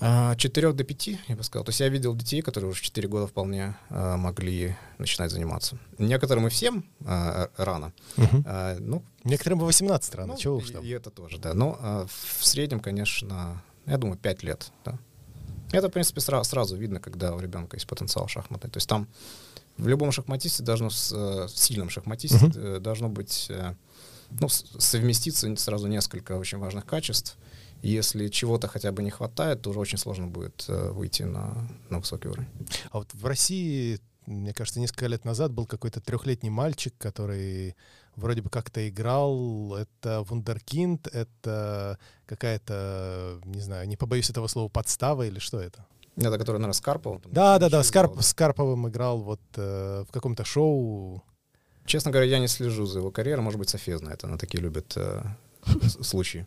А, 0.01 0.35
Четырех 0.37 0.75
до 0.75 0.83
пяти, 0.85 1.19
я 1.27 1.35
бы 1.35 1.43
сказал. 1.43 1.65
То 1.65 1.69
есть 1.69 1.79
я 1.81 1.89
видел 1.89 2.15
детей, 2.15 2.41
которые 2.41 2.71
уже 2.71 2.79
в 2.79 2.83
4 2.83 3.07
года 3.09 3.27
вполне 3.27 3.75
а, 3.89 4.15
могли 4.17 4.75
начинать 4.97 5.29
заниматься. 5.31 5.77
Некоторым 5.97 6.47
и 6.47 6.49
всем 6.49 6.85
а, 7.05 7.49
рано. 7.57 7.91
А, 8.45 8.77
ну, 8.79 9.03
Некоторым 9.25 9.59
по 9.59 9.65
18 9.65 10.15
рано, 10.15 10.33
ну, 10.33 10.39
чего 10.39 10.55
уж 10.57 10.69
и- 10.69 10.73
там. 10.73 10.83
И 10.85 10.89
это 10.89 11.09
тоже, 11.09 11.37
да. 11.37 11.53
Но 11.53 11.77
а, 11.81 12.07
в 12.07 12.45
среднем, 12.45 12.79
конечно, 12.79 13.61
я 13.85 13.97
думаю, 13.97 14.17
5 14.17 14.43
лет, 14.43 14.71
да. 14.85 14.97
Это, 15.73 15.89
в 15.89 15.91
принципе, 15.91 16.21
сра- 16.21 16.43
сразу 16.45 16.77
видно, 16.77 16.99
когда 17.01 17.35
у 17.35 17.39
ребенка 17.39 17.75
есть 17.75 17.85
потенциал 17.87 18.27
шахматный. 18.29 18.69
То 18.71 18.77
есть 18.77 18.87
там 18.87 19.07
в 19.77 19.87
любом 19.87 20.11
шахматисте 20.13 20.63
должно, 20.63 20.89
с, 20.89 21.11
э, 21.11 21.47
в 21.47 21.57
сильном 21.59 21.89
шахматисте 21.89 22.51
э, 22.55 22.79
должно 22.79 23.09
быть, 23.09 23.47
э, 23.49 23.75
ну, 24.31 24.47
совместиться 24.49 25.53
сразу 25.57 25.87
несколько 25.87 26.37
очень 26.37 26.57
важных 26.57 26.85
качеств. 26.85 27.37
Если 27.81 28.27
чего-то 28.27 28.67
хотя 28.67 28.91
бы 28.91 29.03
не 29.03 29.09
хватает, 29.09 29.61
то 29.61 29.69
уже 29.69 29.79
очень 29.79 29.97
сложно 29.97 30.27
будет 30.27 30.65
э, 30.67 30.91
выйти 30.91 31.23
на, 31.23 31.67
на 31.89 31.99
высокий 31.99 32.27
уровень. 32.27 32.49
А 32.91 32.97
вот 32.99 33.13
в 33.13 33.25
России, 33.25 33.99
мне 34.25 34.53
кажется, 34.53 34.79
несколько 34.79 35.07
лет 35.07 35.25
назад 35.25 35.51
был 35.51 35.65
какой-то 35.65 36.01
трехлетний 36.01 36.49
мальчик, 36.49 36.93
который 36.97 37.75
вроде 38.15 38.41
бы 38.41 38.49
как-то 38.49 38.87
играл. 38.87 39.75
Это 39.75 40.23
вундеркинд, 40.23 41.07
это 41.07 41.97
какая-то, 42.25 43.39
не 43.45 43.61
знаю, 43.61 43.87
не 43.87 43.95
побоюсь 43.95 44.29
этого 44.29 44.47
слова, 44.47 44.69
подстава 44.69 45.25
или 45.25 45.39
что 45.39 45.59
это? 45.59 45.85
Это 46.17 46.37
который, 46.37 46.57
наверное, 46.57 46.73
с 46.73 46.81
Карповым. 46.81 47.21
там 47.21 47.31
Да, 47.31 47.59
да, 47.59 47.69
да, 47.69 47.79
еще 47.79 47.87
с, 47.87 47.91
Карп- 47.91 48.11
играл, 48.11 48.21
с 48.21 48.33
Карповым 48.33 48.89
играл 48.89 49.21
вот 49.21 49.41
э, 49.55 50.03
в 50.07 50.11
каком-то 50.11 50.43
шоу. 50.43 51.23
Честно 51.85 52.11
говоря, 52.11 52.29
я 52.29 52.39
не 52.39 52.47
слежу 52.47 52.85
за 52.85 52.99
его 52.99 53.09
карьерой. 53.09 53.43
Может 53.43 53.57
быть, 53.57 53.69
София 53.69 53.97
знает. 53.97 54.23
Она 54.23 54.37
такие 54.37 54.61
любит 54.61 54.93
э, 54.97 55.23
случаи. 56.01 56.45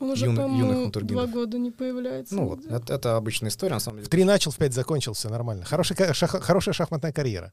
Он 0.00 0.10
уже, 0.10 0.26
по-моему, 0.26 0.58
юных 0.58 0.76
хунтургинов. 0.84 1.24
два 1.30 1.32
года 1.40 1.58
не 1.58 1.70
появляется. 1.70 2.34
Ну 2.34 2.46
вот, 2.48 2.64
это, 2.66 2.94
это 2.94 3.16
обычная 3.16 3.50
история, 3.50 3.74
на 3.74 3.80
самом 3.80 3.98
деле. 3.98 4.06
В 4.06 4.10
три 4.10 4.24
начал, 4.24 4.50
в 4.50 4.56
пять 4.56 4.72
закончил, 4.74 5.12
все 5.12 5.28
нормально. 5.28 5.64
Хороший, 5.64 5.94
ка- 5.96 6.10
шах- 6.12 6.40
хорошая 6.40 6.72
шахматная 6.72 7.12
карьера. 7.12 7.52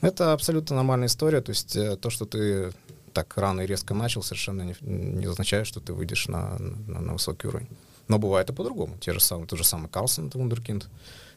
Это 0.00 0.32
абсолютно 0.32 0.76
нормальная 0.76 1.06
история. 1.08 1.40
То 1.40 1.50
есть 1.50 1.76
э, 1.76 1.96
то, 1.96 2.10
что 2.10 2.24
ты 2.24 2.72
так 3.12 3.36
рано 3.36 3.60
и 3.62 3.66
резко 3.66 3.94
начал, 3.94 4.22
совершенно 4.22 4.62
не, 4.62 4.74
не 4.80 5.26
означает, 5.26 5.66
что 5.66 5.80
ты 5.80 5.92
выйдешь 5.92 6.26
на, 6.28 6.58
на, 6.58 7.00
на 7.00 7.12
высокий 7.12 7.46
уровень. 7.48 7.68
Но 8.08 8.18
бывает 8.18 8.50
и 8.50 8.52
по-другому. 8.52 8.96
Те 8.98 9.12
же 9.12 9.20
самые, 9.20 9.46
тот 9.46 9.58
же 9.58 9.64
самый 9.64 9.88
Карлсон, 9.88 10.28
это 10.28 10.38
вундеркинд. 10.38 10.88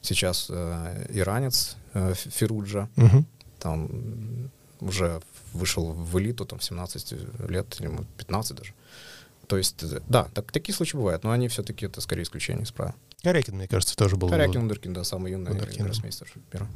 Сейчас 0.01 0.47
э, 0.49 1.05
иранец 1.09 1.75
э, 1.93 2.13
Феруджа. 2.15 2.89
Там 3.59 3.85
м, 3.85 4.51
уже 4.81 5.21
вышел 5.53 5.91
в 5.91 6.19
элиту 6.19 6.45
там, 6.45 6.59
в 6.59 6.63
17 6.63 7.13
лет, 7.49 7.75
или 7.79 7.87
может, 7.87 8.07
15 8.17 8.55
даже. 8.57 8.73
То 9.47 9.57
есть, 9.57 9.81
э, 9.83 10.01
да, 10.07 10.25
так, 10.33 10.51
такие 10.51 10.75
случаи 10.75 10.97
бывают, 10.97 11.23
но 11.23 11.31
они 11.31 11.47
все-таки 11.47 11.85
это 11.85 12.01
скорее 12.01 12.23
исключение 12.23 12.63
из 12.63 12.71
правил. 12.71 12.95
Корякин, 13.23 13.55
мне 13.55 13.67
кажется, 13.67 13.95
тоже 13.95 14.17
был. 14.17 14.29
Корякин 14.29 14.61
Вундеркинд, 14.61 14.95
да, 14.95 15.03
самый 15.03 15.31
юный 15.31 15.53
гроссмейстер 15.53 16.31
мира. 16.53 16.67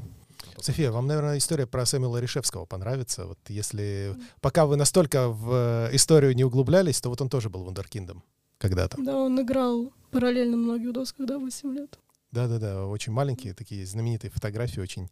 София, 0.59 0.91
вам, 0.91 1.07
наверное, 1.07 1.37
история 1.37 1.65
про 1.65 1.85
Сэмюэла 1.85 2.17
Решевского 2.17 2.65
понравится. 2.65 3.25
Вот 3.25 3.39
если 3.47 4.15
пока 4.41 4.65
вы 4.65 4.75
настолько 4.75 5.29
в 5.29 5.89
э, 5.89 5.95
историю 5.95 6.35
не 6.35 6.43
углублялись, 6.43 7.01
то 7.01 7.09
вот 7.09 7.21
он 7.21 7.29
тоже 7.29 7.49
был 7.49 7.63
вундеркиндом 7.63 8.23
когда-то. 8.57 8.97
Да, 9.01 9.17
он 9.17 9.41
играл 9.41 9.91
параллельно 10.11 10.57
на 10.57 10.63
многих 10.63 10.93
досках, 10.93 11.25
да, 11.25 11.39
8 11.39 11.73
лет. 11.73 11.97
Да-да-да, 12.31 12.85
очень 12.85 13.11
маленькие 13.11 13.53
такие 13.53 13.85
знаменитые 13.85 14.31
фотографии, 14.31 14.79
очень 14.79 15.09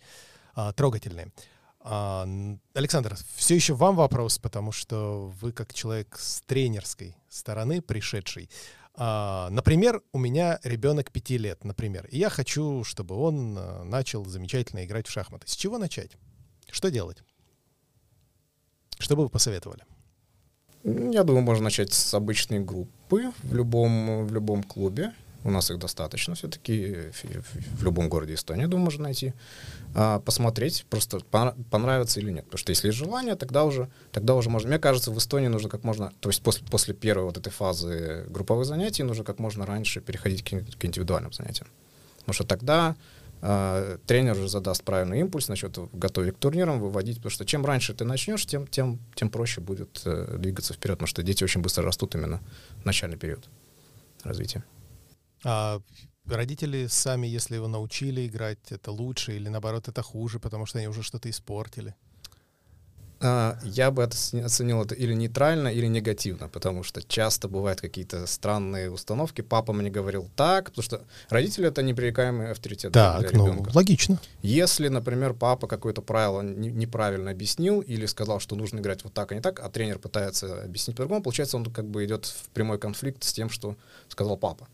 а, 0.56 0.72
трогательные. 0.72 1.32
А, 1.81 2.27
Александр, 2.73 3.17
все 3.35 3.55
еще 3.55 3.73
вам 3.73 3.95
вопрос, 3.95 4.37
потому 4.37 4.71
что 4.71 5.31
вы 5.41 5.51
как 5.51 5.73
человек 5.73 6.17
с 6.19 6.41
тренерской 6.41 7.15
стороны 7.29 7.81
пришедший. 7.81 8.49
А, 8.95 9.49
например, 9.49 10.01
у 10.11 10.17
меня 10.17 10.59
ребенок 10.63 11.11
пяти 11.11 11.37
лет, 11.37 11.63
например, 11.63 12.05
и 12.07 12.17
я 12.17 12.29
хочу, 12.29 12.83
чтобы 12.83 13.15
он 13.15 13.55
а, 13.57 13.83
начал 13.83 14.25
замечательно 14.25 14.83
играть 14.83 15.07
в 15.07 15.11
шахматы. 15.11 15.47
С 15.47 15.55
чего 15.55 15.77
начать? 15.77 16.11
Что 16.69 16.91
делать? 16.91 17.23
Что 18.97 19.15
бы 19.15 19.23
вы 19.23 19.29
посоветовали? 19.29 19.83
Я 20.83 21.23
думаю, 21.23 21.43
можно 21.43 21.65
начать 21.65 21.93
с 21.93 22.13
обычной 22.13 22.59
группы 22.59 23.31
в 23.43 23.53
любом, 23.53 24.25
в 24.25 24.33
любом 24.33 24.63
клубе. 24.63 25.13
У 25.43 25.52
нас 25.52 25.71
их 25.71 25.80
достаточно 25.80 26.36
все-таки 26.36 27.12
в, 27.78 27.84
любом 27.84 28.10
городе 28.10 28.34
Эстонии, 28.34 28.65
думаю, 28.65 28.86
можно 28.86 29.04
найти. 29.04 29.34
А, 29.95 30.19
посмотреть, 30.19 30.86
просто 30.89 31.19
понравится 31.69 32.19
или 32.19 32.32
нет. 32.32 32.45
Потому 32.45 32.58
что 32.58 32.71
если 32.71 32.88
есть 32.88 32.97
желание, 32.97 33.36
тогда 33.36 33.63
уже, 33.63 33.89
тогда 34.12 34.36
уже 34.36 34.49
можно. 34.49 34.69
Мне 34.69 34.80
кажется, 34.80 35.12
в 35.12 35.17
Эстонии 35.17 35.47
нужно 35.47 35.69
как 35.69 35.84
можно, 35.84 36.12
то 36.19 36.30
есть 36.30 36.41
после, 36.41 36.65
после 36.67 36.93
первой 36.93 37.23
вот 37.23 37.38
этой 37.38 37.52
фазы 37.52 38.25
групповых 38.30 38.65
занятий 38.65 39.04
нужно 39.04 39.23
как 39.23 39.39
можно 39.39 39.65
раньше 39.65 40.02
переходить 40.02 40.43
к, 40.43 40.78
к 40.78 40.86
индивидуальным 40.86 41.32
занятиям. 41.32 41.69
Потому 42.19 42.34
что 42.34 42.43
тогда 42.43 42.95
а, 43.41 43.97
тренер 44.06 44.34
уже 44.34 44.49
задаст 44.49 44.84
правильный 44.84 45.21
импульс, 45.21 45.47
начнет 45.47 45.78
готовить 45.93 46.36
к 46.36 46.39
турнирам, 46.39 46.80
выводить, 46.82 47.17
потому 47.17 47.32
что 47.32 47.45
чем 47.45 47.65
раньше 47.65 47.93
ты 47.93 48.04
начнешь, 48.04 48.45
тем, 48.45 48.67
тем, 48.67 48.99
тем 49.15 49.30
проще 49.30 49.62
будет 49.62 50.02
э, 50.06 50.36
двигаться 50.38 50.73
вперед, 50.73 50.97
потому 50.97 51.08
что 51.08 51.23
дети 51.23 51.43
очень 51.43 51.62
быстро 51.62 51.86
растут 51.86 52.15
именно 52.15 52.41
в 52.82 52.86
начальный 52.86 53.17
период 53.17 53.47
развития. 54.23 54.63
А 55.43 55.82
родители 56.25 56.88
сами, 56.88 57.28
если 57.28 57.56
его 57.56 57.67
научили 57.67 58.28
играть, 58.28 58.60
это 58.71 58.91
лучше 58.91 59.36
или 59.36 59.49
наоборот 59.49 59.88
это 59.88 60.02
хуже, 60.02 60.39
потому 60.39 60.65
что 60.65 60.80
они 60.80 60.88
уже 60.88 61.04
что-то 61.04 61.30
испортили? 61.30 61.95
А, 63.21 63.60
Я 63.63 63.91
бы 63.91 64.04
это 64.04 64.15
оценил 64.45 64.82
это 64.82 64.95
или 64.95 65.13
нейтрально, 65.13 65.67
или 65.67 65.88
негативно, 65.88 66.47
потому 66.47 66.84
что 66.84 67.02
часто 67.02 67.49
бывают 67.49 67.82
какие-то 67.82 68.25
странные 68.28 68.89
установки. 68.89 69.41
Папа 69.41 69.73
мне 69.73 69.89
говорил 69.89 70.30
так, 70.38 70.65
потому 70.69 70.84
что 70.84 71.02
родители 71.30 71.67
это 71.67 71.84
непререкаемый 71.84 72.52
авторитет 72.52 72.93
для 72.93 73.12
Так, 73.19 73.34
ну, 73.34 73.47
ребенка. 73.47 73.71
логично. 73.73 74.19
Если, 74.41 74.88
например, 74.88 75.34
папа 75.34 75.67
какое-то 75.67 76.02
правило 76.02 76.41
не- 76.41 76.71
неправильно 76.71 77.32
объяснил 77.32 77.82
или 77.82 78.06
сказал, 78.06 78.39
что 78.39 78.56
нужно 78.56 78.80
играть 78.80 79.04
вот 79.04 79.13
так, 79.13 79.32
а 79.34 79.36
не 79.36 79.41
так, 79.41 79.60
а 79.60 79.69
тренер 79.69 79.99
пытается 79.99 80.63
объяснить 80.63 80.95
по-другому, 80.95 81.21
получается, 81.21 81.58
он 81.58 81.65
как 81.65 81.89
бы 81.89 82.06
идет 82.06 82.25
в 82.25 82.49
прямой 82.49 82.80
конфликт 82.80 83.23
с 83.25 83.34
тем, 83.34 83.49
что 83.49 83.75
сказал 84.08 84.38
папа. 84.38 84.69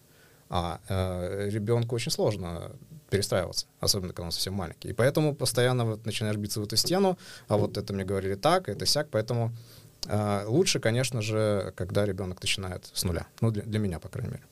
А 0.50 0.80
э, 0.88 1.50
ребенку 1.50 1.96
очень 1.96 2.12
сложно 2.12 2.72
перестраиваться, 3.10 3.68
особенно 3.80 4.14
когда 4.14 4.26
он 4.28 4.32
совсем 4.32 4.54
маленький. 4.54 4.90
И 4.90 4.94
поэтому 4.94 5.36
постоянно 5.36 5.86
вот 5.86 6.06
начинаешь 6.06 6.38
биться 6.38 6.60
в 6.60 6.64
эту 6.64 6.76
стену, 6.76 7.18
а 7.48 7.58
вот 7.58 7.78
это 7.78 7.94
мне 7.94 8.04
говорили 8.04 8.36
так, 8.36 8.70
это 8.70 8.86
сяк, 8.86 9.10
поэтому 9.10 9.52
э, 10.08 10.46
лучше, 10.48 10.80
конечно 10.80 11.22
же, 11.22 11.74
когда 11.76 12.06
ребенок 12.06 12.42
начинает 12.42 12.90
с 12.94 13.04
нуля. 13.04 13.28
Ну, 13.42 13.52
для, 13.52 13.64
для 13.64 13.80
меня, 13.80 14.00
по 14.00 14.10
крайней 14.10 14.32
мере. 14.34 14.44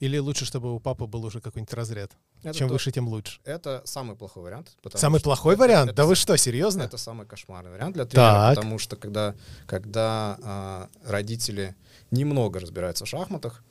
Или 0.00 0.18
лучше, 0.18 0.44
чтобы 0.44 0.74
у 0.74 0.78
папы 0.80 1.06
был 1.06 1.24
уже 1.24 1.40
какой-нибудь 1.40 1.72
разряд. 1.72 2.12
Это 2.42 2.56
Чем 2.58 2.68
то- 2.68 2.74
выше, 2.74 2.92
тем 2.92 3.08
лучше. 3.08 3.40
Это 3.44 3.80
самый 3.84 4.14
плохой 4.14 4.42
вариант. 4.42 4.76
Самый 4.94 5.20
плохой 5.20 5.54
это- 5.54 5.62
вариант? 5.62 5.90
это 5.90 5.96
да 5.96 6.04
вы 6.06 6.14
что, 6.16 6.36
серьезно? 6.36 6.82
Это 6.82 6.98
самый 6.98 7.26
кошмарный 7.26 7.70
вариант 7.70 7.94
для 7.94 8.04
тренера, 8.04 8.30
Так. 8.30 8.56
потому 8.56 8.78
что 8.78 8.96
когда, 8.96 9.34
когда 9.66 10.38
а, 10.42 10.88
родители 11.04 11.74
немного 12.10 12.60
разбираются 12.60 13.06
в 13.06 13.08
шахматах, 13.08 13.64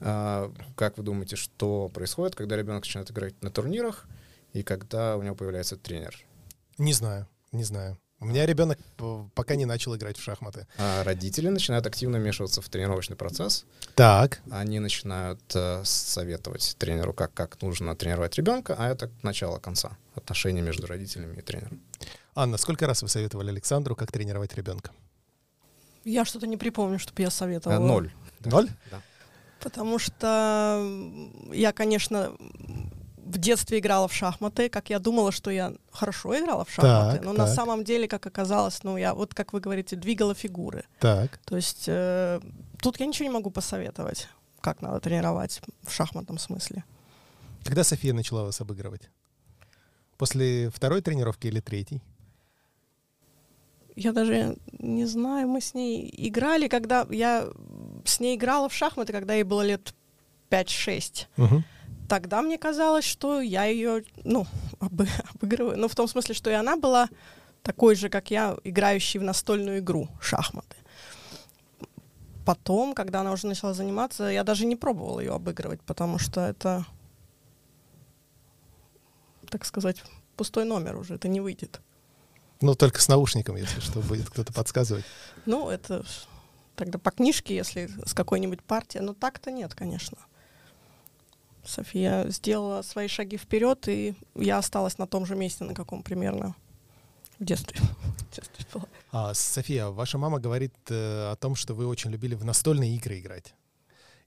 как 0.00 0.96
вы 0.98 1.04
думаете, 1.04 1.36
что 1.36 1.88
происходит, 1.88 2.34
когда 2.34 2.56
ребенок 2.56 2.82
начинает 2.84 3.10
играть 3.10 3.40
на 3.42 3.50
турнирах 3.50 4.06
и 4.52 4.62
когда 4.62 5.16
у 5.16 5.22
него 5.22 5.34
появляется 5.34 5.76
тренер? 5.76 6.16
Не 6.78 6.92
знаю, 6.92 7.26
не 7.52 7.64
знаю. 7.64 7.98
У 8.22 8.26
меня 8.26 8.44
ребенок 8.44 8.78
п- 8.98 9.30
пока 9.34 9.54
не 9.56 9.64
начал 9.64 9.96
играть 9.96 10.18
в 10.18 10.22
шахматы. 10.22 10.66
А 10.76 11.02
родители 11.04 11.48
начинают 11.48 11.86
активно 11.86 12.18
вмешиваться 12.18 12.60
в 12.60 12.68
тренировочный 12.68 13.16
процесс. 13.16 13.64
Так. 13.94 14.42
Они 14.50 14.78
начинают 14.78 15.40
э, 15.54 15.82
советовать 15.84 16.76
тренеру, 16.78 17.14
как, 17.14 17.32
как 17.32 17.62
нужно 17.62 17.96
тренировать 17.96 18.36
ребенка, 18.36 18.74
а 18.78 18.90
это 18.90 19.10
начало 19.22 19.58
конца 19.58 19.96
отношений 20.14 20.60
между 20.60 20.86
родителями 20.86 21.38
и 21.38 21.40
тренером. 21.42 21.80
Анна, 22.34 22.58
сколько 22.58 22.86
раз 22.86 23.00
вы 23.02 23.08
советовали 23.08 23.48
Александру, 23.50 23.96
как 23.96 24.12
тренировать 24.12 24.54
ребенка? 24.54 24.90
Я 26.04 26.26
что-то 26.26 26.46
не 26.46 26.58
припомню, 26.58 26.98
чтобы 26.98 27.22
я 27.22 27.28
Э, 27.28 27.30
советовала. 27.30 27.78
Ноль. 27.86 28.12
Ноль? 28.44 28.68
Да. 28.90 29.00
Потому 29.62 29.98
что 29.98 30.84
я, 31.52 31.72
конечно, 31.72 32.32
в 33.18 33.38
детстве 33.38 33.78
играла 33.78 34.08
в 34.08 34.12
шахматы, 34.14 34.68
как 34.68 34.90
я 34.90 34.98
думала, 34.98 35.30
что 35.32 35.50
я 35.50 35.72
хорошо 35.92 36.38
играла 36.38 36.64
в 36.64 36.70
шахматы, 36.70 37.18
Так, 37.18 37.24
но 37.24 37.32
на 37.32 37.46
так. 37.46 37.54
самом 37.54 37.84
деле, 37.84 38.08
как 38.08 38.26
оказалось, 38.26 38.82
ну 38.82 38.96
я 38.96 39.14
вот, 39.14 39.34
как 39.34 39.52
вы 39.52 39.60
говорите, 39.60 39.96
двигала 39.96 40.34
фигуры. 40.34 40.84
Так. 40.98 41.38
То 41.44 41.56
есть 41.56 41.84
э, 41.86 42.40
тут 42.80 42.98
я 42.98 43.06
ничего 43.06 43.28
не 43.28 43.34
могу 43.34 43.50
посоветовать, 43.50 44.28
как 44.60 44.82
надо 44.82 44.98
тренировать 45.00 45.60
в 45.86 45.92
шахматном 45.92 46.38
смысле. 46.38 46.84
Когда 47.64 47.84
София 47.84 48.14
начала 48.14 48.42
вас 48.44 48.60
обыгрывать? 48.60 49.10
После 50.16 50.70
второй 50.70 51.00
тренировки 51.02 51.46
или 51.46 51.60
третьей? 51.60 52.02
Я 54.00 54.12
даже 54.12 54.56
не 54.78 55.04
знаю, 55.04 55.46
мы 55.46 55.60
с 55.60 55.74
ней 55.74 56.10
играли, 56.28 56.68
когда 56.68 57.06
я 57.10 57.48
с 58.06 58.18
ней 58.18 58.34
играла 58.34 58.68
в 58.68 58.72
шахматы, 58.72 59.12
когда 59.12 59.34
ей 59.34 59.42
было 59.42 59.60
лет 59.60 59.94
5-6. 60.48 61.26
Мгм. 61.36 61.64
Тогда 62.08 62.40
мне 62.40 62.56
казалось, 62.56 63.04
что 63.04 63.42
я 63.42 63.64
ее, 63.66 64.02
ну, 64.24 64.46
обы- 64.80 65.08
обыгрываю. 65.34 65.76
Ну, 65.78 65.86
в 65.86 65.94
том 65.94 66.08
смысле, 66.08 66.34
что 66.34 66.50
и 66.50 66.54
она 66.54 66.76
была 66.76 67.08
такой 67.62 67.94
же, 67.94 68.08
как 68.08 68.30
я, 68.30 68.56
играющий 68.64 69.20
в 69.20 69.22
настольную 69.22 69.80
игру 69.80 70.08
шахматы. 70.20 70.76
Потом, 72.46 72.94
когда 72.94 73.20
она 73.20 73.32
уже 73.32 73.46
начала 73.46 73.74
заниматься, 73.74 74.24
я 74.24 74.44
даже 74.44 74.64
не 74.64 74.76
пробовала 74.76 75.20
ее 75.20 75.34
обыгрывать, 75.34 75.82
потому 75.82 76.18
что 76.18 76.40
это, 76.40 76.86
так 79.50 79.66
сказать, 79.66 80.02
пустой 80.36 80.64
номер 80.64 80.96
уже, 80.96 81.16
это 81.16 81.28
не 81.28 81.40
выйдет. 81.40 81.80
Ну, 82.60 82.74
только 82.74 83.00
с 83.00 83.08
наушником, 83.08 83.56
если 83.56 83.80
что, 83.80 84.00
будет 84.00 84.28
кто-то 84.28 84.52
подсказывать. 84.52 85.04
Ну, 85.46 85.70
это 85.70 86.04
тогда 86.76 86.98
по 86.98 87.10
книжке, 87.10 87.54
если 87.54 87.90
с 88.04 88.14
какой-нибудь 88.14 88.62
партией. 88.62 89.02
Но 89.02 89.14
так-то 89.14 89.50
нет, 89.50 89.74
конечно. 89.74 90.18
София 91.64 92.28
сделала 92.28 92.82
свои 92.82 93.08
шаги 93.08 93.36
вперед, 93.36 93.88
и 93.88 94.14
я 94.34 94.58
осталась 94.58 94.98
на 94.98 95.06
том 95.06 95.26
же 95.26 95.36
месте, 95.36 95.64
на 95.64 95.74
каком 95.74 96.02
примерно 96.02 96.54
в 97.38 97.44
детстве. 97.44 97.80
В 98.30 98.34
детстве 98.34 98.66
была. 98.72 98.84
А, 99.12 99.34
София, 99.34 99.86
ваша 99.86 100.18
мама 100.18 100.38
говорит 100.38 100.74
э, 100.88 101.32
о 101.32 101.36
том, 101.36 101.56
что 101.56 101.74
вы 101.74 101.86
очень 101.86 102.10
любили 102.10 102.34
в 102.34 102.44
настольные 102.44 102.94
игры 102.96 103.18
играть. 103.18 103.54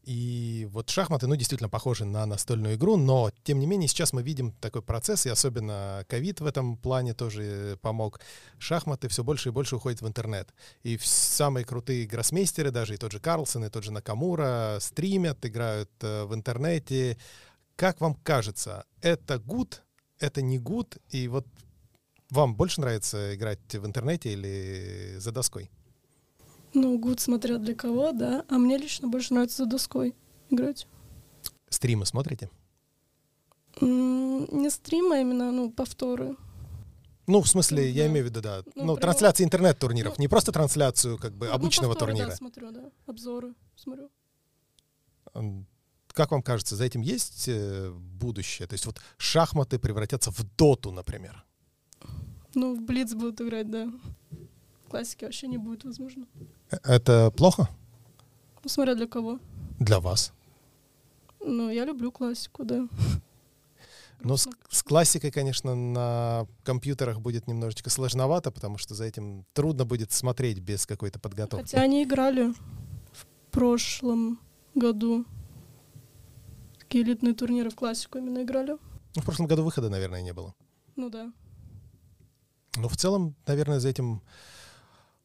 И 0.03 0.67
вот 0.71 0.89
шахматы, 0.89 1.27
ну, 1.27 1.35
действительно 1.35 1.69
похожи 1.69 2.03
на 2.03 2.25
настольную 2.25 2.75
игру, 2.75 2.97
но, 2.97 3.31
тем 3.43 3.59
не 3.59 3.65
менее, 3.65 3.87
сейчас 3.87 4.11
мы 4.11 4.21
видим 4.21 4.51
такой 4.51 4.81
процесс, 4.81 5.25
и 5.25 5.29
особенно 5.29 6.05
ковид 6.09 6.41
в 6.41 6.45
этом 6.45 6.75
плане 6.75 7.13
тоже 7.13 7.77
помог. 7.81 8.19
Шахматы 8.57 9.07
все 9.07 9.23
больше 9.23 9.49
и 9.49 9.51
больше 9.53 9.77
уходят 9.77 10.01
в 10.01 10.07
интернет. 10.07 10.53
И 10.83 10.99
самые 11.01 11.65
крутые 11.65 12.05
гроссмейстеры, 12.05 12.71
даже 12.71 12.95
и 12.95 12.97
тот 12.97 13.13
же 13.13 13.21
Карлсон, 13.21 13.63
и 13.63 13.69
тот 13.69 13.85
же 13.85 13.93
Накамура, 13.93 14.77
стримят, 14.81 15.45
играют 15.45 15.89
э, 16.01 16.25
в 16.25 16.33
интернете. 16.33 17.17
Как 17.77 18.01
вам 18.01 18.15
кажется, 18.15 18.85
это 19.01 19.39
гуд, 19.39 19.83
это 20.19 20.41
не 20.41 20.59
гуд? 20.59 20.97
И 21.11 21.29
вот 21.29 21.47
вам 22.29 22.55
больше 22.55 22.81
нравится 22.81 23.35
играть 23.35 23.73
в 23.73 23.85
интернете 23.85 24.33
или 24.33 25.15
за 25.17 25.31
доской? 25.31 25.71
Ну, 26.73 26.97
гуд 26.97 27.19
смотря 27.19 27.57
для 27.57 27.75
кого, 27.75 28.11
да. 28.11 28.45
А 28.49 28.57
мне 28.57 28.77
лично 28.77 29.07
больше 29.07 29.33
нравится 29.33 29.63
за 29.63 29.69
доской 29.69 30.15
играть. 30.49 30.87
Стримы 31.69 32.05
смотрите? 32.05 32.49
Не 33.81 34.69
стримы, 34.69 35.17
а 35.17 35.21
именно, 35.21 35.51
ну, 35.51 35.71
повторы. 35.71 36.35
Ну, 37.25 37.41
в 37.41 37.47
смысле, 37.47 37.89
я 37.89 38.03
Да. 38.03 38.09
имею 38.11 38.25
в 38.25 38.29
виду, 38.29 38.41
да. 38.41 38.63
Ну, 38.75 38.85
Ну, 38.85 38.97
трансляции 38.97 39.43
интернет-турниров. 39.43 40.17
Ну, 40.17 40.21
не 40.21 40.27
просто 40.27 40.51
трансляцию, 40.51 41.17
как 41.17 41.33
бы, 41.35 41.47
Ну, 41.47 41.53
обычного 41.53 41.91
повторы, 41.91 42.11
турнира. 42.11 42.29
Да, 42.29 42.35
смотрю, 42.35 42.71
да. 42.71 42.91
Обзоры 43.05 43.53
смотрю. 43.75 44.09
Как 46.09 46.31
вам 46.31 46.43
кажется, 46.43 46.75
за 46.75 46.83
этим 46.83 47.01
есть 47.01 47.45
э, 47.47 47.89
будущее? 47.91 48.67
То 48.67 48.73
есть 48.73 48.85
вот 48.85 48.99
шахматы 49.17 49.79
превратятся 49.79 50.31
в 50.31 50.43
доту, 50.57 50.91
например. 50.91 51.43
Ну, 52.53 52.75
в 52.75 52.81
Блиц 52.81 53.13
будут 53.13 53.41
играть, 53.41 53.71
да. 53.71 53.91
Классики 54.89 55.25
вообще 55.25 55.47
не 55.47 55.57
будет, 55.57 55.85
возможно. 55.85 56.27
Это 56.83 57.31
плохо 57.31 57.69
Ну, 58.63 58.69
смотря 58.69 58.95
для 58.95 59.07
кого. 59.07 59.39
для 59.79 59.99
вас? 59.99 60.33
Ну, 61.39 61.69
я 61.69 61.85
люблю 61.85 62.11
классику, 62.11 62.63
да. 62.63 62.87
Но 64.21 64.37
с, 64.37 64.47
с 64.69 64.83
классикой, 64.83 65.31
конечно, 65.31 65.75
на 65.75 66.47
компьютерах 66.63 67.19
будет 67.19 67.47
немножечко 67.47 67.89
сложновато, 67.89 68.51
потому 68.51 68.77
что 68.77 68.95
за 68.95 69.03
этим 69.03 69.45
трудно 69.53 69.83
будет 69.85 70.13
смотреть 70.13 70.59
без 70.59 70.85
какой-то 70.85 71.19
подготовки. 71.19 71.65
Хотя 71.65 71.81
они 71.81 72.03
играли 72.03 72.53
в 73.11 73.25
прошлом 73.51 74.39
году. 74.75 75.25
Такие 76.79 77.03
элитные 77.03 77.33
турниры 77.33 77.69
в 77.69 77.75
классику 77.75 78.17
именно 78.19 78.43
играли. 78.43 78.77
Ну, 79.15 79.21
в 79.21 79.25
прошлом 79.25 79.47
году 79.47 79.63
выхода, 79.63 79.89
наверное, 79.89 80.21
не 80.21 80.31
было. 80.31 80.53
Ну 80.95 81.09
да. 81.09 81.33
Но 82.77 82.87
в 82.87 82.95
целом, 82.95 83.35
наверное, 83.45 83.79
за 83.79 83.89
этим 83.89 84.21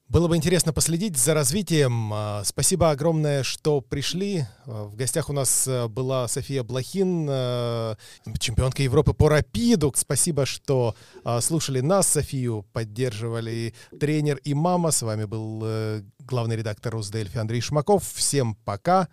было 0.08 0.26
бы 0.26 0.36
интересно 0.36 0.72
последить 0.72 1.16
за 1.16 1.34
развитием. 1.34 2.10
А, 2.12 2.42
Спасибо 2.44 2.90
огромное, 2.90 3.42
что 3.42 3.80
пришли. 3.80 4.46
А, 4.66 4.84
В 4.84 4.96
гостях 4.96 5.28
у 5.28 5.32
нас 5.32 5.66
э, 5.68 5.86
была 5.88 6.26
София 6.28 6.62
Блохин, 6.62 7.26
э, 7.28 7.94
чемпионка 8.38 8.82
Европы 8.82 9.12
по 9.12 9.28
рапиду. 9.28 9.92
Спасибо, 9.94 10.46
что 10.46 10.94
а, 11.24 11.40
слушали 11.40 11.80
нас, 11.80 12.08
Софию, 12.08 12.64
поддерживали 12.72 13.74
тренер 14.00 14.36
и 14.44 14.54
мама. 14.54 14.90
С 14.90 15.02
вами 15.02 15.24
был 15.24 15.60
э, 15.64 16.02
главный 16.20 16.56
редактор 16.56 16.94
Русдельфи 16.94 17.36
Андрей 17.36 17.60
Шмаков. 17.60 18.02
Всем 18.14 18.54
пока. 18.64 19.08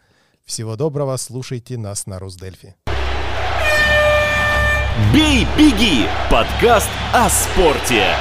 Всего 0.46 0.76
доброго. 0.76 1.18
Слушайте 1.18 1.78
нас 1.78 2.06
на 2.06 2.20
Русдельфи. 2.20 2.76
«Бей, 5.14 5.46
беги»— 5.58 6.06
подкаст 6.32 6.90
о 7.12 7.30
спорте. 7.30 8.16